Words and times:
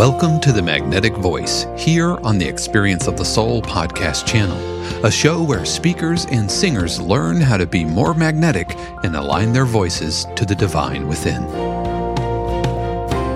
Welcome 0.00 0.40
to 0.40 0.52
the 0.52 0.62
Magnetic 0.62 1.14
Voice 1.14 1.66
here 1.76 2.16
on 2.22 2.38
the 2.38 2.48
Experience 2.48 3.06
of 3.06 3.18
the 3.18 3.24
Soul 3.26 3.60
podcast 3.60 4.26
channel, 4.26 4.56
a 5.04 5.10
show 5.10 5.42
where 5.42 5.66
speakers 5.66 6.24
and 6.30 6.50
singers 6.50 6.98
learn 6.98 7.38
how 7.38 7.58
to 7.58 7.66
be 7.66 7.84
more 7.84 8.14
magnetic 8.14 8.74
and 9.04 9.14
align 9.14 9.52
their 9.52 9.66
voices 9.66 10.26
to 10.36 10.46
the 10.46 10.54
divine 10.54 11.06
within. 11.06 11.42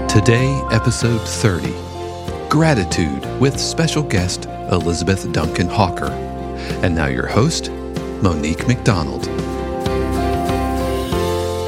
Today, 0.09 0.59
episode 0.73 1.21
30 1.21 1.71
Gratitude 2.49 3.27
with 3.39 3.61
special 3.61 4.03
guest 4.03 4.47
Elizabeth 4.73 5.31
Duncan 5.35 5.69
Hawker. 5.69 6.09
And 6.83 6.95
now, 6.95 7.09
your 7.09 7.27
host, 7.27 7.71
Monique 8.23 8.67
McDonald. 8.67 9.27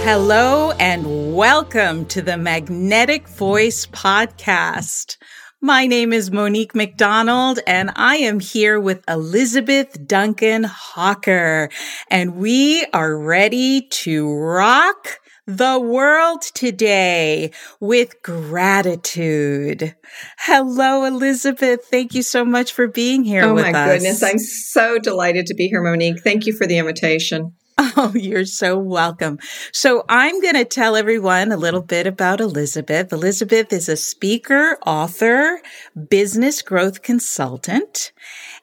Hello 0.07 0.71
and 0.81 1.16
welcome 1.37 2.07
to 2.07 2.23
the 2.23 2.39
Magnetic 2.39 3.29
Voice 3.29 3.85
Podcast. 3.85 5.19
My 5.61 5.87
name 5.87 6.15
is 6.15 6.31
Monique 6.31 6.75
McDonald 6.75 7.59
and 7.67 7.91
I 7.95 8.17
am 8.17 8.41
here 8.41 8.81
with 8.81 9.05
Elizabeth 9.07 10.07
Duncan 10.07 10.65
Hawker 10.65 11.69
and 12.11 12.37
we 12.37 12.87
are 12.95 13.19
ready 13.19 13.83
to 13.83 14.35
rock 14.35 15.21
the 15.47 15.79
world 15.79 16.41
today 16.41 17.51
with 17.81 18.23
gratitude. 18.23 19.95
Hello, 20.39 21.05
Elizabeth. 21.05 21.85
Thank 21.85 22.15
you 22.15 22.23
so 22.23 22.47
much 22.47 22.73
for 22.73 22.89
being 22.89 23.25
here 23.25 23.45
oh 23.45 23.53
with 23.53 23.67
us. 23.67 23.73
My 23.75 23.85
goodness. 23.85 24.23
I'm 24.23 24.39
so 24.39 24.99
delighted 24.99 25.45
to 25.49 25.55
be 25.55 25.69
here, 25.69 25.83
Monique. 25.83 26.23
Thank 26.25 26.47
you 26.47 26.55
for 26.55 26.67
the 26.67 26.79
invitation. 26.79 27.53
Oh, 27.79 28.13
you're 28.17 28.45
so 28.47 28.79
welcome. 28.79 29.39
So 29.73 30.05
I'm 30.09 30.41
going 30.41 30.55
to 30.55 30.65
tell 30.65 30.97
everyone 30.97 31.53
a 31.53 31.57
little 31.57 31.83
bit 31.83 32.07
about 32.07 32.41
Elizabeth. 32.41 33.13
Elizabeth 33.13 33.73
is 33.73 33.89
a 33.89 33.97
speaker, 33.97 34.79
author, 34.87 35.61
business 36.09 36.63
growth 36.63 37.03
consultant, 37.03 38.13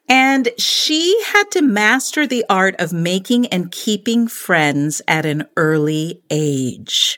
and 0.10 0.50
she 0.58 1.22
had 1.28 1.50
to 1.52 1.62
master 1.62 2.28
the 2.28 2.44
art 2.50 2.76
of 2.80 2.92
making 2.92 3.48
and 3.48 3.72
keeping 3.72 4.28
friends 4.28 5.02
at 5.08 5.26
an 5.26 5.46
early 5.56 6.22
age. 6.30 7.18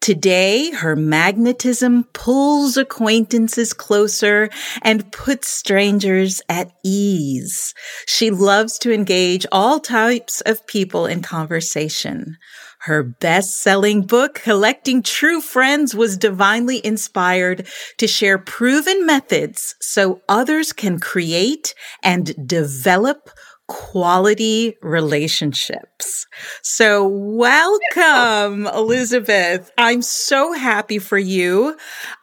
Today, 0.00 0.70
her 0.70 0.96
magnetism 0.96 2.04
pulls 2.12 2.76
acquaintances 2.76 3.72
closer 3.72 4.48
and 4.80 5.12
puts 5.12 5.48
strangers 5.48 6.40
at 6.48 6.72
ease. 6.82 7.74
She 8.06 8.30
loves 8.30 8.78
to 8.78 8.92
engage 8.92 9.46
all 9.52 9.78
types 9.78 10.40
of 10.40 10.66
people 10.66 11.06
in 11.06 11.22
conversation. 11.22 12.38
Her 12.82 13.04
best-selling 13.04 14.02
book, 14.02 14.34
Collecting 14.42 15.04
True 15.04 15.40
Friends, 15.40 15.94
was 15.94 16.16
divinely 16.16 16.84
inspired 16.84 17.68
to 17.98 18.08
share 18.08 18.38
proven 18.38 19.06
methods 19.06 19.76
so 19.80 20.20
others 20.28 20.72
can 20.72 20.98
create 20.98 21.76
and 22.02 22.34
develop 22.44 23.30
quality 23.68 24.74
relationships. 24.82 26.26
So 26.62 27.06
welcome, 27.06 28.66
Elizabeth. 28.66 29.70
I'm 29.78 30.02
so 30.02 30.52
happy 30.52 30.98
for 30.98 31.18
you. 31.18 31.76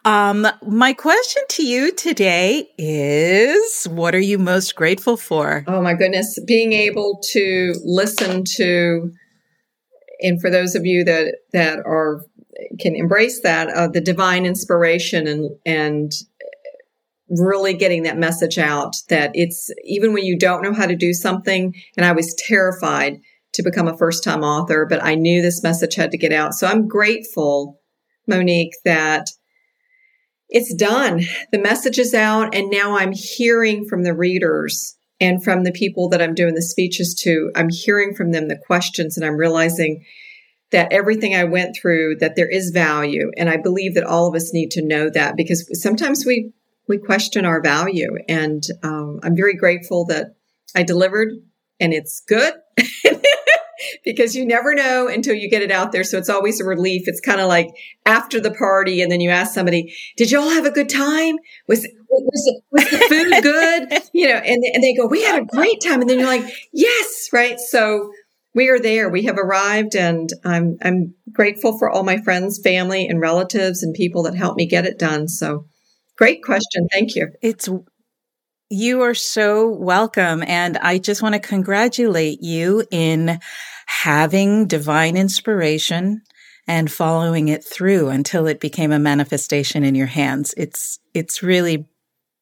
Um, 0.04 0.46
my 0.66 0.92
question 0.92 1.42
to 1.48 1.66
you 1.66 1.90
today 1.92 2.68
is, 2.76 3.86
what 3.86 4.14
are 4.14 4.20
you 4.20 4.38
most 4.38 4.76
grateful 4.76 5.16
for? 5.16 5.64
Oh 5.66 5.80
my 5.80 5.94
goodness. 5.94 6.38
Being 6.46 6.74
able 6.74 7.18
to 7.32 7.72
listen 7.82 8.44
to 8.56 9.10
and 10.22 10.40
for 10.40 10.50
those 10.50 10.74
of 10.74 10.84
you 10.84 11.04
that 11.04 11.36
that 11.52 11.78
are 11.80 12.22
can 12.78 12.94
embrace 12.94 13.40
that 13.40 13.68
uh, 13.70 13.88
the 13.88 14.00
divine 14.00 14.44
inspiration 14.46 15.26
and 15.26 15.50
and 15.64 16.12
really 17.28 17.74
getting 17.74 18.02
that 18.02 18.18
message 18.18 18.58
out 18.58 18.96
that 19.08 19.30
it's 19.34 19.70
even 19.84 20.12
when 20.12 20.24
you 20.24 20.36
don't 20.36 20.62
know 20.62 20.74
how 20.74 20.86
to 20.86 20.96
do 20.96 21.12
something 21.12 21.74
and 21.96 22.04
i 22.04 22.12
was 22.12 22.34
terrified 22.46 23.20
to 23.52 23.62
become 23.62 23.86
a 23.86 23.96
first 23.96 24.24
time 24.24 24.42
author 24.42 24.86
but 24.88 25.02
i 25.02 25.14
knew 25.14 25.40
this 25.40 25.62
message 25.62 25.94
had 25.94 26.10
to 26.10 26.18
get 26.18 26.32
out. 26.32 26.54
So 26.54 26.66
i'm 26.66 26.88
grateful 26.88 27.80
monique 28.26 28.74
that 28.84 29.26
it's 30.52 30.74
done. 30.74 31.20
The 31.52 31.60
message 31.60 31.98
is 31.98 32.12
out 32.12 32.54
and 32.54 32.70
now 32.70 32.96
i'm 32.96 33.12
hearing 33.12 33.86
from 33.88 34.02
the 34.02 34.14
readers 34.14 34.96
and 35.20 35.42
from 35.42 35.64
the 35.64 35.72
people 35.72 36.08
that 36.08 36.22
I'm 36.22 36.34
doing 36.34 36.54
the 36.54 36.62
speeches 36.62 37.14
to, 37.22 37.50
I'm 37.54 37.68
hearing 37.68 38.14
from 38.14 38.32
them 38.32 38.48
the 38.48 38.56
questions 38.56 39.16
and 39.16 39.26
I'm 39.26 39.36
realizing 39.36 40.04
that 40.70 40.92
everything 40.92 41.34
I 41.34 41.44
went 41.44 41.76
through, 41.76 42.16
that 42.16 42.36
there 42.36 42.48
is 42.48 42.70
value. 42.70 43.30
And 43.36 43.50
I 43.50 43.56
believe 43.56 43.94
that 43.94 44.04
all 44.04 44.26
of 44.26 44.34
us 44.34 44.54
need 44.54 44.70
to 44.72 44.82
know 44.82 45.10
that 45.10 45.36
because 45.36 45.68
sometimes 45.80 46.24
we, 46.24 46.52
we 46.88 46.96
question 46.96 47.44
our 47.44 47.60
value. 47.60 48.16
And 48.28 48.62
um, 48.82 49.20
I'm 49.22 49.36
very 49.36 49.54
grateful 49.54 50.06
that 50.06 50.36
I 50.74 50.84
delivered 50.84 51.32
and 51.80 51.92
it's 51.92 52.20
good. 52.20 52.54
because 54.04 54.36
you 54.36 54.46
never 54.46 54.74
know 54.74 55.08
until 55.08 55.34
you 55.34 55.48
get 55.48 55.62
it 55.62 55.70
out 55.70 55.92
there. 55.92 56.04
So 56.04 56.18
it's 56.18 56.28
always 56.28 56.60
a 56.60 56.64
relief. 56.64 57.02
It's 57.06 57.20
kind 57.20 57.40
of 57.40 57.48
like 57.48 57.68
after 58.06 58.40
the 58.40 58.50
party 58.50 59.02
and 59.02 59.10
then 59.10 59.20
you 59.20 59.30
ask 59.30 59.54
somebody, 59.54 59.94
did 60.16 60.30
you 60.30 60.40
all 60.40 60.50
have 60.50 60.66
a 60.66 60.70
good 60.70 60.88
time? 60.88 61.36
Was, 61.66 61.86
was, 62.10 62.60
was 62.70 62.90
the 62.90 62.98
food 62.98 63.42
good? 63.42 64.02
You 64.12 64.28
know, 64.28 64.36
and, 64.36 64.62
and 64.74 64.82
they 64.82 64.94
go, 64.94 65.06
we 65.06 65.22
had 65.22 65.42
a 65.42 65.44
great 65.44 65.80
time. 65.80 66.00
And 66.00 66.10
then 66.10 66.18
you're 66.18 66.28
like, 66.28 66.52
yes, 66.72 67.28
right. 67.32 67.58
So 67.58 68.12
we 68.54 68.68
are 68.68 68.80
there. 68.80 69.08
We 69.08 69.24
have 69.24 69.38
arrived 69.38 69.94
and 69.94 70.28
I'm, 70.44 70.78
I'm 70.82 71.14
grateful 71.32 71.78
for 71.78 71.88
all 71.88 72.02
my 72.02 72.20
friends, 72.22 72.60
family 72.62 73.06
and 73.06 73.20
relatives 73.20 73.82
and 73.82 73.94
people 73.94 74.24
that 74.24 74.34
helped 74.34 74.56
me 74.56 74.66
get 74.66 74.86
it 74.86 74.98
done. 74.98 75.28
So 75.28 75.66
great 76.16 76.42
question. 76.42 76.88
Thank 76.92 77.14
you. 77.14 77.28
It's 77.42 77.68
you 78.72 79.02
are 79.02 79.14
so 79.14 79.68
welcome. 79.68 80.44
And 80.46 80.78
I 80.78 80.98
just 80.98 81.22
want 81.22 81.34
to 81.34 81.40
congratulate 81.40 82.40
you 82.40 82.84
in 82.90 83.40
having 83.86 84.68
divine 84.68 85.16
inspiration 85.16 86.22
and 86.68 86.90
following 86.90 87.48
it 87.48 87.64
through 87.64 88.10
until 88.10 88.46
it 88.46 88.60
became 88.60 88.92
a 88.92 88.98
manifestation 89.00 89.82
in 89.82 89.96
your 89.96 90.06
hands. 90.06 90.54
It's, 90.56 91.00
it's 91.14 91.42
really 91.42 91.88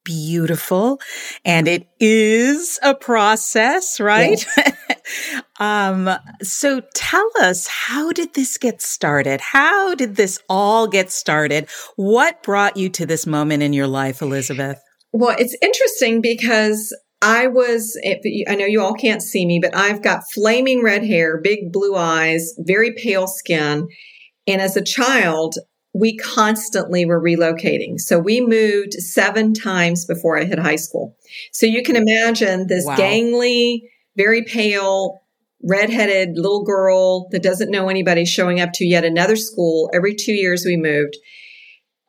beautiful 0.08 0.98
and 1.44 1.68
it 1.68 1.86
is 2.00 2.78
a 2.82 2.94
process, 2.94 4.00
right? 4.00 4.42
Yes. 4.56 5.42
um, 5.60 6.08
so 6.42 6.80
tell 6.94 7.30
us, 7.42 7.66
how 7.66 8.10
did 8.12 8.32
this 8.32 8.56
get 8.56 8.80
started? 8.80 9.42
How 9.42 9.94
did 9.94 10.16
this 10.16 10.38
all 10.48 10.86
get 10.86 11.10
started? 11.10 11.68
What 11.96 12.42
brought 12.42 12.78
you 12.78 12.88
to 12.88 13.04
this 13.04 13.26
moment 13.26 13.62
in 13.62 13.74
your 13.74 13.86
life, 13.86 14.22
Elizabeth? 14.22 14.80
Well, 15.12 15.36
it's 15.38 15.56
interesting 15.60 16.22
because 16.22 16.96
I 17.20 17.48
was, 17.48 18.00
I 18.48 18.54
know 18.54 18.64
you 18.64 18.80
all 18.80 18.94
can't 18.94 19.22
see 19.22 19.44
me, 19.44 19.58
but 19.60 19.76
I've 19.76 20.02
got 20.02 20.22
flaming 20.32 20.82
red 20.82 21.04
hair, 21.04 21.38
big 21.38 21.70
blue 21.70 21.96
eyes, 21.96 22.54
very 22.60 22.94
pale 22.94 23.26
skin. 23.26 23.88
And 24.46 24.62
as 24.62 24.74
a 24.74 24.84
child, 24.84 25.56
we 25.98 26.16
constantly 26.16 27.04
were 27.04 27.20
relocating. 27.20 27.98
So 27.98 28.18
we 28.18 28.40
moved 28.40 28.92
seven 28.92 29.52
times 29.52 30.04
before 30.04 30.38
I 30.38 30.44
hit 30.44 30.58
high 30.58 30.76
school. 30.76 31.16
So 31.52 31.66
you 31.66 31.82
can 31.82 31.96
imagine 31.96 32.68
this 32.68 32.84
wow. 32.84 32.96
gangly, 32.96 33.80
very 34.16 34.44
pale, 34.44 35.20
redheaded 35.62 36.36
little 36.36 36.64
girl 36.64 37.28
that 37.30 37.42
doesn't 37.42 37.72
know 37.72 37.88
anybody 37.88 38.24
showing 38.24 38.60
up 38.60 38.70
to 38.74 38.86
yet 38.86 39.04
another 39.04 39.34
school. 39.34 39.90
Every 39.92 40.14
two 40.14 40.32
years 40.32 40.64
we 40.64 40.76
moved. 40.76 41.16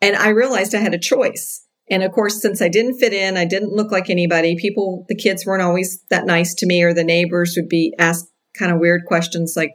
And 0.01 0.15
I 0.15 0.29
realized 0.29 0.75
I 0.75 0.79
had 0.79 0.93
a 0.93 0.99
choice. 0.99 1.65
And 1.89 2.03
of 2.03 2.11
course, 2.11 2.39
since 2.39 2.61
I 2.61 2.69
didn't 2.69 2.99
fit 2.99 3.13
in, 3.13 3.37
I 3.37 3.45
didn't 3.45 3.73
look 3.73 3.91
like 3.91 4.09
anybody. 4.09 4.55
People, 4.55 5.05
the 5.09 5.15
kids 5.15 5.45
weren't 5.45 5.63
always 5.63 6.03
that 6.11 6.27
nice 6.27 6.53
to 6.55 6.67
me, 6.67 6.83
or 6.83 6.93
the 6.93 7.03
neighbors 7.03 7.55
would 7.57 7.67
be 7.67 7.95
asked 7.97 8.27
kind 8.55 8.71
of 8.71 8.79
weird 8.79 9.01
questions 9.07 9.55
like, 9.57 9.71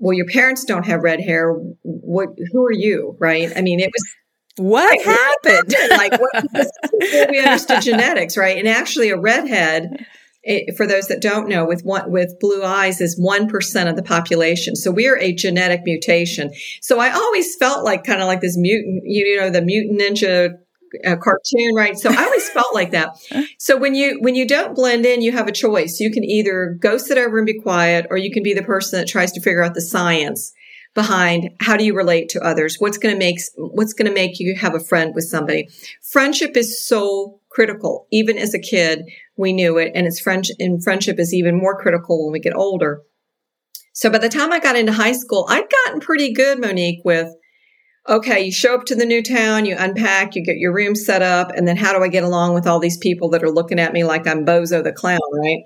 well, 0.00 0.14
your 0.14 0.26
parents 0.26 0.64
don't 0.64 0.86
have 0.86 1.02
red 1.02 1.20
hair. 1.20 1.52
What, 1.82 2.30
who 2.52 2.64
are 2.64 2.72
you? 2.72 3.16
Right. 3.20 3.52
I 3.54 3.60
mean, 3.60 3.80
it 3.80 3.90
was, 3.92 4.16
what 4.56 4.90
like, 4.90 5.02
happened? 5.04 5.74
like 5.90 6.20
what, 6.20 7.30
we 7.30 7.38
understood 7.38 7.82
genetics, 7.82 8.36
right? 8.36 8.56
And 8.56 8.66
actually 8.66 9.10
a 9.10 9.18
redhead 9.18 10.06
it, 10.42 10.74
for 10.76 10.86
those 10.86 11.08
that 11.08 11.20
don't 11.20 11.48
know, 11.48 11.66
with 11.66 11.82
one, 11.82 12.10
with 12.10 12.38
blue 12.40 12.64
eyes 12.64 13.00
is 13.00 13.20
1% 13.20 13.90
of 13.90 13.96
the 13.96 14.02
population. 14.02 14.74
So 14.74 14.90
we 14.90 15.06
are 15.06 15.18
a 15.18 15.34
genetic 15.34 15.82
mutation. 15.84 16.50
So 16.80 16.98
I 16.98 17.10
always 17.10 17.54
felt 17.56 17.84
like 17.84 18.04
kind 18.04 18.22
of 18.22 18.26
like 18.26 18.40
this 18.40 18.56
mutant, 18.56 19.02
you 19.04 19.38
know, 19.38 19.50
the 19.50 19.60
mutant 19.62 20.00
ninja 20.00 20.54
uh, 21.04 21.16
cartoon, 21.16 21.74
right? 21.74 21.98
So 21.98 22.10
I 22.10 22.24
always 22.24 22.48
felt 22.50 22.74
like 22.74 22.92
that. 22.92 23.16
So 23.58 23.76
when 23.76 23.94
you, 23.94 24.18
when 24.20 24.34
you 24.34 24.46
don't 24.46 24.74
blend 24.74 25.04
in, 25.04 25.22
you 25.22 25.32
have 25.32 25.46
a 25.46 25.52
choice. 25.52 26.00
You 26.00 26.10
can 26.10 26.24
either 26.24 26.76
go 26.80 26.96
sit 26.98 27.18
over 27.18 27.36
and 27.38 27.46
be 27.46 27.60
quiet, 27.60 28.06
or 28.10 28.16
you 28.16 28.32
can 28.32 28.42
be 28.42 28.54
the 28.54 28.62
person 28.62 28.98
that 28.98 29.06
tries 29.06 29.32
to 29.32 29.40
figure 29.40 29.62
out 29.62 29.74
the 29.74 29.80
science 29.80 30.52
behind 30.94 31.50
how 31.60 31.76
do 31.76 31.84
you 31.84 31.94
relate 31.94 32.30
to 32.30 32.40
others? 32.40 32.76
What's 32.78 32.98
going 32.98 33.14
to 33.14 33.18
make, 33.18 33.38
what's 33.56 33.92
going 33.92 34.08
to 34.08 34.14
make 34.14 34.40
you 34.40 34.56
have 34.56 34.74
a 34.74 34.80
friend 34.80 35.14
with 35.14 35.24
somebody? 35.24 35.68
Friendship 36.02 36.56
is 36.56 36.84
so 36.84 37.40
critical. 37.50 38.06
Even 38.10 38.38
as 38.38 38.54
a 38.54 38.58
kid, 38.58 39.04
we 39.36 39.52
knew 39.52 39.78
it. 39.78 39.92
And 39.94 40.06
it's 40.06 40.20
French 40.20 40.50
and 40.58 40.82
friendship 40.82 41.18
is 41.18 41.34
even 41.34 41.58
more 41.58 41.78
critical 41.78 42.24
when 42.24 42.32
we 42.32 42.40
get 42.40 42.56
older. 42.56 43.02
So 43.92 44.10
by 44.10 44.18
the 44.18 44.28
time 44.28 44.52
I 44.52 44.60
got 44.60 44.76
into 44.76 44.92
high 44.92 45.12
school, 45.12 45.46
I'd 45.48 45.68
gotten 45.84 46.00
pretty 46.00 46.32
good, 46.32 46.60
Monique, 46.60 47.02
with 47.04 47.28
okay, 48.10 48.40
you 48.40 48.52
show 48.52 48.74
up 48.74 48.84
to 48.86 48.96
the 48.96 49.06
new 49.06 49.22
town, 49.22 49.64
you 49.64 49.76
unpack, 49.78 50.34
you 50.34 50.44
get 50.44 50.56
your 50.56 50.74
room 50.74 50.96
set 50.96 51.22
up, 51.22 51.52
and 51.54 51.66
then 51.66 51.76
how 51.76 51.96
do 51.96 52.02
I 52.02 52.08
get 52.08 52.24
along 52.24 52.54
with 52.54 52.66
all 52.66 52.80
these 52.80 52.98
people 52.98 53.30
that 53.30 53.44
are 53.44 53.50
looking 53.50 53.78
at 53.78 53.92
me 53.92 54.02
like 54.02 54.26
I'm 54.26 54.44
Bozo 54.44 54.82
the 54.82 54.92
clown, 54.92 55.20
right? 55.32 55.62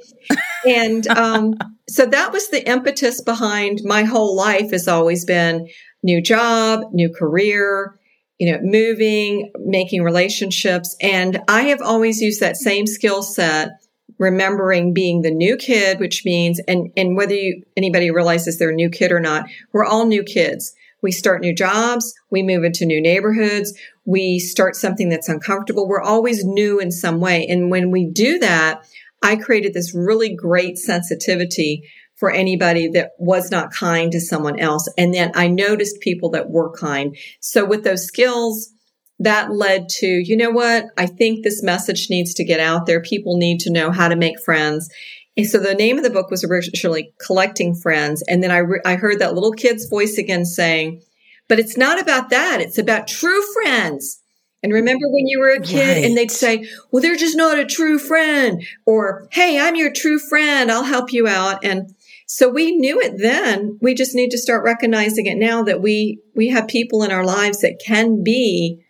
and 0.66 1.06
um, 1.16 1.54
so 1.88 2.04
that 2.04 2.32
was 2.32 2.48
the 2.48 2.68
impetus 2.68 3.22
behind 3.22 3.80
my 3.84 4.04
whole 4.04 4.36
life 4.36 4.70
has 4.72 4.86
always 4.86 5.24
been 5.24 5.66
new 6.02 6.20
job, 6.20 6.82
new 6.92 7.10
career, 7.10 7.98
you 8.38 8.52
know, 8.52 8.58
moving, 8.62 9.50
making 9.58 10.02
relationships. 10.02 10.94
And 11.00 11.40
I 11.48 11.62
have 11.62 11.80
always 11.80 12.20
used 12.20 12.40
that 12.40 12.56
same 12.56 12.86
skill 12.86 13.22
set, 13.22 13.70
remembering 14.18 14.92
being 14.92 15.22
the 15.22 15.30
new 15.30 15.56
kid, 15.56 15.98
which 15.98 16.24
means, 16.26 16.60
and, 16.68 16.90
and 16.94 17.16
whether 17.16 17.34
you, 17.34 17.62
anybody 17.76 18.10
realizes 18.10 18.58
they're 18.58 18.70
a 18.70 18.74
new 18.74 18.90
kid 18.90 19.12
or 19.12 19.20
not, 19.20 19.46
we're 19.72 19.84
all 19.84 20.06
new 20.06 20.22
kids. 20.22 20.74
We 21.04 21.12
start 21.12 21.42
new 21.42 21.54
jobs. 21.54 22.12
We 22.30 22.42
move 22.42 22.64
into 22.64 22.86
new 22.86 23.00
neighborhoods. 23.00 23.78
We 24.06 24.38
start 24.38 24.74
something 24.74 25.10
that's 25.10 25.28
uncomfortable. 25.28 25.86
We're 25.86 26.00
always 26.00 26.44
new 26.44 26.80
in 26.80 26.90
some 26.90 27.20
way. 27.20 27.46
And 27.46 27.70
when 27.70 27.90
we 27.90 28.10
do 28.10 28.38
that, 28.38 28.84
I 29.22 29.36
created 29.36 29.74
this 29.74 29.94
really 29.94 30.34
great 30.34 30.78
sensitivity 30.78 31.88
for 32.16 32.30
anybody 32.30 32.88
that 32.88 33.10
was 33.18 33.50
not 33.50 33.70
kind 33.70 34.10
to 34.12 34.20
someone 34.20 34.58
else. 34.58 34.88
And 34.96 35.12
then 35.12 35.30
I 35.34 35.46
noticed 35.46 36.00
people 36.00 36.30
that 36.30 36.48
were 36.48 36.72
kind. 36.72 37.16
So 37.38 37.66
with 37.66 37.84
those 37.84 38.06
skills, 38.06 38.70
that 39.18 39.52
led 39.52 39.88
to, 39.88 40.06
you 40.06 40.36
know 40.36 40.50
what? 40.50 40.86
I 40.96 41.06
think 41.06 41.44
this 41.44 41.62
message 41.62 42.08
needs 42.10 42.34
to 42.34 42.44
get 42.44 42.60
out 42.60 42.86
there. 42.86 43.00
People 43.00 43.36
need 43.36 43.60
to 43.60 43.72
know 43.72 43.90
how 43.90 44.08
to 44.08 44.16
make 44.16 44.40
friends. 44.40 44.88
And 45.36 45.46
so 45.46 45.58
the 45.58 45.74
name 45.74 45.98
of 45.98 46.04
the 46.04 46.10
book 46.10 46.30
was 46.30 46.44
originally 46.44 47.12
Collecting 47.24 47.74
Friends. 47.74 48.22
And 48.28 48.42
then 48.42 48.50
I, 48.50 48.58
re- 48.58 48.80
I 48.84 48.94
heard 48.94 49.18
that 49.18 49.34
little 49.34 49.52
kid's 49.52 49.88
voice 49.88 50.16
again 50.16 50.44
saying, 50.44 51.02
but 51.48 51.58
it's 51.58 51.76
not 51.76 52.00
about 52.00 52.30
that. 52.30 52.60
It's 52.60 52.78
about 52.78 53.08
true 53.08 53.42
friends. 53.52 54.20
And 54.62 54.72
remember 54.72 55.06
when 55.08 55.26
you 55.26 55.40
were 55.40 55.50
a 55.50 55.60
kid 55.60 55.96
right. 55.96 56.04
and 56.04 56.16
they'd 56.16 56.30
say, 56.30 56.66
well, 56.90 57.02
they're 57.02 57.16
just 57.16 57.36
not 57.36 57.58
a 57.58 57.66
true 57.66 57.98
friend 57.98 58.64
or, 58.86 59.28
Hey, 59.30 59.58
I'm 59.58 59.76
your 59.76 59.92
true 59.92 60.18
friend. 60.18 60.70
I'll 60.70 60.84
help 60.84 61.12
you 61.12 61.28
out. 61.28 61.62
And 61.62 61.94
so 62.26 62.48
we 62.48 62.74
knew 62.74 62.98
it 63.00 63.18
then. 63.18 63.78
We 63.82 63.92
just 63.92 64.14
need 64.14 64.30
to 64.30 64.38
start 64.38 64.64
recognizing 64.64 65.26
it 65.26 65.36
now 65.36 65.64
that 65.64 65.82
we, 65.82 66.20
we 66.34 66.48
have 66.48 66.66
people 66.66 67.02
in 67.02 67.12
our 67.12 67.26
lives 67.26 67.60
that 67.60 67.82
can 67.84 68.22
be 68.24 68.82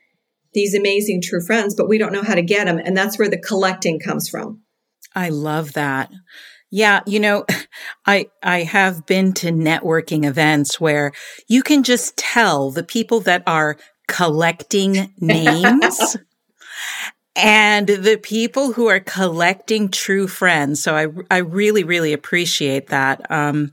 these 0.53 0.75
amazing 0.75 1.21
true 1.23 1.41
friends, 1.41 1.75
but 1.75 1.89
we 1.89 1.99
don't 1.99 2.13
know 2.13 2.23
how 2.23 2.37
to 2.37 2.43
get 2.43 2.67
them. 2.67 2.79
And 2.79 2.97
that's 2.97 3.19
where 3.19 3.29
the 3.29 3.37
collecting 3.37 3.99
comes 3.99 4.29
from. 4.29 4.63
I 5.15 5.29
love 5.29 5.75
that. 5.75 6.11
Yeah, 6.71 7.01
you 7.07 7.21
know, 7.21 7.45
I 8.07 8.27
I 8.43 8.63
have 8.63 9.07
been 9.07 9.33
to 9.35 9.49
networking 9.53 10.25
events 10.25 10.81
where 10.81 11.13
you 11.49 11.63
can 11.63 11.83
just 11.83 12.17
tell 12.17 12.71
the 12.71 12.85
people 12.85 13.21
that 13.21 13.43
are 13.47 13.77
collecting 14.09 15.13
names 15.21 16.17
and 17.37 17.87
the 17.89 18.17
people 18.17 18.73
who 18.73 18.87
are 18.87 19.01
collecting 19.01 19.89
true 19.89 20.29
friends. 20.29 20.83
So 20.83 20.97
I, 20.97 21.07
I 21.31 21.39
really, 21.39 21.85
really 21.85 22.13
appreciate 22.13 22.89
that. 22.89 23.31
Um, 23.31 23.73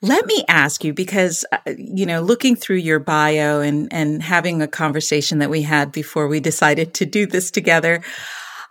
let 0.00 0.26
me 0.26 0.44
ask 0.48 0.84
you 0.84 0.92
because, 0.92 1.44
uh, 1.50 1.58
you 1.76 2.06
know, 2.06 2.20
looking 2.20 2.54
through 2.54 2.76
your 2.76 3.00
bio 3.00 3.60
and, 3.60 3.92
and 3.92 4.22
having 4.22 4.62
a 4.62 4.68
conversation 4.68 5.38
that 5.38 5.50
we 5.50 5.62
had 5.62 5.90
before 5.90 6.28
we 6.28 6.40
decided 6.40 6.94
to 6.94 7.06
do 7.06 7.26
this 7.26 7.50
together, 7.50 8.02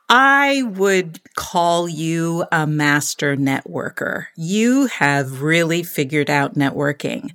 I 0.09 0.63
would 0.63 1.19
call 1.35 1.89
you 1.89 2.45
a 2.51 2.65
master 2.65 3.35
networker. 3.35 4.27
You 4.35 4.85
have 4.87 5.41
really 5.41 5.83
figured 5.83 6.29
out 6.29 6.55
networking. 6.55 7.31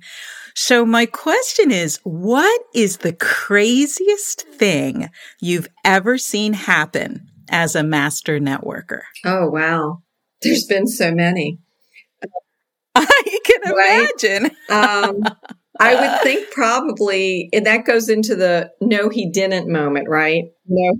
So 0.55 0.85
my 0.85 1.05
question 1.05 1.71
is, 1.71 1.99
what 2.03 2.61
is 2.73 2.97
the 2.97 3.13
craziest 3.13 4.47
thing 4.47 5.09
you've 5.39 5.67
ever 5.83 6.17
seen 6.17 6.53
happen 6.53 7.27
as 7.49 7.75
a 7.75 7.83
master 7.83 8.39
networker? 8.39 9.01
Oh, 9.25 9.49
wow. 9.49 10.01
There's 10.41 10.65
been 10.65 10.87
so 10.87 11.11
many. 11.11 11.59
I 12.95 13.39
can 13.45 13.73
right? 13.75 14.09
imagine. 14.21 14.51
um, 14.69 15.23
I 15.79 15.95
would 15.95 16.21
think 16.21 16.51
probably, 16.51 17.49
and 17.53 17.65
that 17.65 17.85
goes 17.85 18.09
into 18.09 18.35
the 18.35 18.71
no, 18.79 19.09
he 19.09 19.29
didn't 19.31 19.71
moment, 19.71 20.07
right? 20.07 20.43
No. 20.67 20.93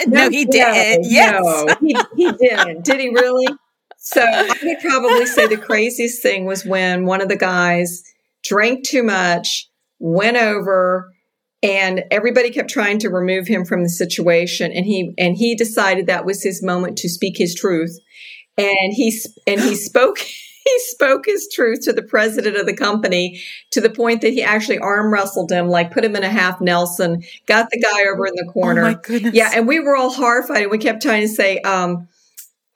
no, 0.06 0.30
he 0.30 0.44
did. 0.44 1.00
No, 1.02 1.08
yes. 1.08 1.42
No, 1.42 1.76
he, 1.80 1.96
he 2.16 2.32
didn't. 2.32 2.84
Did 2.84 3.00
he 3.00 3.08
really? 3.08 3.46
So 3.98 4.22
I 4.22 4.54
would 4.62 4.80
probably 4.80 5.26
say 5.26 5.46
the 5.46 5.56
craziest 5.56 6.22
thing 6.22 6.44
was 6.44 6.64
when 6.64 7.06
one 7.06 7.20
of 7.20 7.28
the 7.28 7.36
guys 7.36 8.02
drank 8.44 8.86
too 8.86 9.02
much, 9.02 9.68
went 9.98 10.36
over, 10.36 11.12
and 11.62 12.04
everybody 12.10 12.50
kept 12.50 12.70
trying 12.70 12.98
to 13.00 13.08
remove 13.08 13.48
him 13.48 13.64
from 13.64 13.82
the 13.82 13.88
situation. 13.88 14.70
And 14.72 14.86
he 14.86 15.12
and 15.18 15.36
he 15.36 15.54
decided 15.54 16.06
that 16.06 16.24
was 16.24 16.42
his 16.42 16.62
moment 16.62 16.98
to 16.98 17.08
speak 17.08 17.36
his 17.36 17.54
truth. 17.54 17.98
And 18.58 18.92
he 18.92 19.18
and 19.46 19.60
he 19.60 19.74
spoke. 19.74 20.18
He 20.66 20.78
spoke 20.80 21.26
his 21.26 21.48
truth 21.54 21.82
to 21.82 21.92
the 21.92 22.02
president 22.02 22.56
of 22.56 22.66
the 22.66 22.74
company 22.74 23.40
to 23.70 23.80
the 23.80 23.88
point 23.88 24.20
that 24.22 24.32
he 24.32 24.42
actually 24.42 24.78
arm 24.78 25.12
wrestled 25.12 25.52
him, 25.52 25.68
like 25.68 25.92
put 25.92 26.04
him 26.04 26.16
in 26.16 26.24
a 26.24 26.28
half 26.28 26.60
Nelson, 26.60 27.22
got 27.46 27.70
the 27.70 27.78
guy 27.80 28.10
over 28.10 28.26
in 28.26 28.34
the 28.34 28.50
corner. 28.52 28.82
Oh 28.82 28.92
my 28.92 28.98
goodness. 29.00 29.32
Yeah. 29.32 29.52
And 29.54 29.68
we 29.68 29.78
were 29.78 29.94
all 29.94 30.12
horrified. 30.12 30.62
And 30.62 30.70
we 30.72 30.78
kept 30.78 31.02
trying 31.02 31.22
to 31.22 31.28
say, 31.28 31.60
um, 31.60 32.08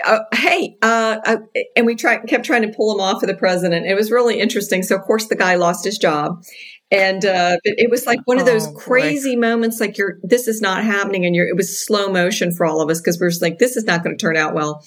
uh, 0.05 0.21
hey, 0.33 0.77
uh, 0.83 1.19
uh, 1.27 1.37
and 1.75 1.85
we 1.85 1.97
tried, 1.97 2.29
kept 2.29 2.45
trying 2.45 2.63
to 2.63 2.69
pull 2.69 2.95
him 2.95 3.01
off 3.01 3.25
of 3.25 3.27
the 3.27 3.35
president. 3.35 3.87
It 3.87 3.97
was 3.97 4.13
really 4.13 4.39
interesting. 4.39 4.85
So 4.85 4.95
of 4.95 5.03
course 5.03 5.27
the 5.27 5.35
guy 5.35 5.57
lost 5.57 5.85
his 5.85 5.99
job. 5.99 6.45
And, 6.93 7.25
uh, 7.25 7.57
it 7.65 7.91
was 7.91 8.07
like 8.07 8.21
one 8.25 8.39
of 8.39 8.47
those 8.47 8.69
oh, 8.69 8.73
crazy 8.75 9.35
moments, 9.35 9.81
like 9.81 9.99
you're, 9.99 10.19
this 10.23 10.47
is 10.47 10.61
not 10.61 10.85
happening. 10.85 11.27
And 11.27 11.35
you're, 11.35 11.49
it 11.49 11.57
was 11.57 11.85
slow 11.85 12.09
motion 12.09 12.53
for 12.53 12.67
all 12.67 12.81
of 12.81 12.89
us 12.89 13.01
because 13.01 13.19
we 13.19 13.27
are 13.27 13.31
just 13.31 13.43
like, 13.43 13.59
this 13.59 13.77
is 13.77 13.85
not 13.85 14.05
going 14.05 14.17
to 14.17 14.21
turn 14.21 14.37
out 14.37 14.55
well. 14.55 14.85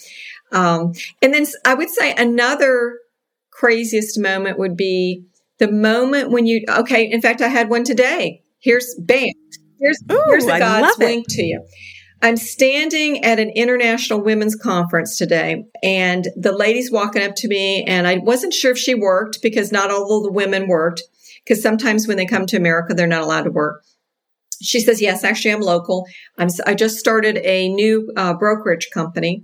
Um, 0.53 0.93
and 1.21 1.33
then 1.33 1.45
I 1.65 1.73
would 1.73 1.89
say 1.89 2.13
another 2.15 2.99
craziest 3.51 4.19
moment 4.19 4.57
would 4.57 4.77
be 4.77 5.25
the 5.59 5.71
moment 5.71 6.31
when 6.31 6.45
you, 6.45 6.63
okay. 6.69 7.09
In 7.09 7.21
fact, 7.21 7.41
I 7.41 7.47
had 7.47 7.69
one 7.69 7.83
today. 7.83 8.43
Here's 8.59 8.95
bam. 8.99 9.33
Here's, 9.79 10.01
Ooh, 10.11 10.23
here's 10.27 10.45
the 10.45 10.57
God's 10.59 10.97
wink 10.97 11.25
to 11.29 11.43
you. 11.43 11.65
I'm 12.21 12.37
standing 12.37 13.25
at 13.25 13.37
an 13.37 13.49
international 13.49 14.21
women's 14.21 14.55
conference 14.55 15.17
today 15.17 15.65
and 15.83 16.25
the 16.37 16.53
lady's 16.53 16.89
walking 16.89 17.21
up 17.21 17.35
to 17.35 17.49
me 17.49 17.83
and 17.83 18.07
I 18.07 18.19
wasn't 18.19 18.53
sure 18.53 18.71
if 18.71 18.77
she 18.77 18.95
worked 18.95 19.41
because 19.41 19.73
not 19.73 19.91
all 19.91 20.19
of 20.19 20.23
the 20.23 20.31
women 20.31 20.69
worked 20.69 21.03
because 21.43 21.61
sometimes 21.61 22.07
when 22.07 22.15
they 22.15 22.25
come 22.25 22.45
to 22.45 22.55
America, 22.55 22.93
they're 22.93 23.07
not 23.07 23.23
allowed 23.23 23.43
to 23.43 23.51
work. 23.51 23.83
She 24.61 24.79
says, 24.79 25.01
yes, 25.01 25.25
actually 25.25 25.51
I'm 25.51 25.59
local. 25.59 26.05
I'm, 26.37 26.47
I 26.65 26.75
just 26.75 26.97
started 26.97 27.39
a 27.43 27.67
new 27.67 28.09
uh, 28.15 28.33
brokerage 28.35 28.89
company. 28.93 29.43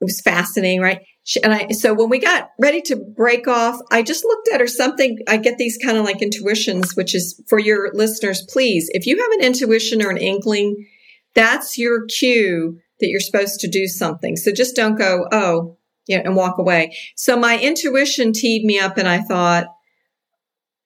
It 0.00 0.04
was 0.04 0.20
fascinating, 0.20 0.80
right? 0.80 1.00
She, 1.24 1.42
and 1.42 1.52
I, 1.52 1.68
so 1.72 1.92
when 1.92 2.08
we 2.08 2.20
got 2.20 2.50
ready 2.58 2.80
to 2.82 2.96
break 2.96 3.48
off, 3.48 3.78
I 3.90 4.02
just 4.02 4.24
looked 4.24 4.48
at 4.52 4.60
her 4.60 4.66
something. 4.66 5.18
I 5.28 5.36
get 5.36 5.58
these 5.58 5.76
kind 5.76 5.98
of 5.98 6.04
like 6.04 6.22
intuitions, 6.22 6.96
which 6.96 7.14
is 7.14 7.42
for 7.48 7.58
your 7.58 7.90
listeners, 7.92 8.46
please, 8.48 8.88
if 8.92 9.06
you 9.06 9.20
have 9.20 9.32
an 9.32 9.46
intuition 9.46 10.02
or 10.02 10.10
an 10.10 10.16
inkling, 10.16 10.86
that's 11.34 11.76
your 11.76 12.06
cue 12.06 12.78
that 13.00 13.08
you're 13.08 13.20
supposed 13.20 13.60
to 13.60 13.68
do 13.68 13.86
something. 13.86 14.36
So 14.36 14.52
just 14.52 14.74
don't 14.74 14.96
go, 14.96 15.26
oh, 15.30 15.76
yeah, 16.06 16.22
and 16.24 16.34
walk 16.34 16.58
away. 16.58 16.96
So 17.16 17.36
my 17.36 17.58
intuition 17.58 18.32
teed 18.32 18.64
me 18.64 18.78
up 18.78 18.96
and 18.96 19.06
I 19.06 19.20
thought, 19.20 19.66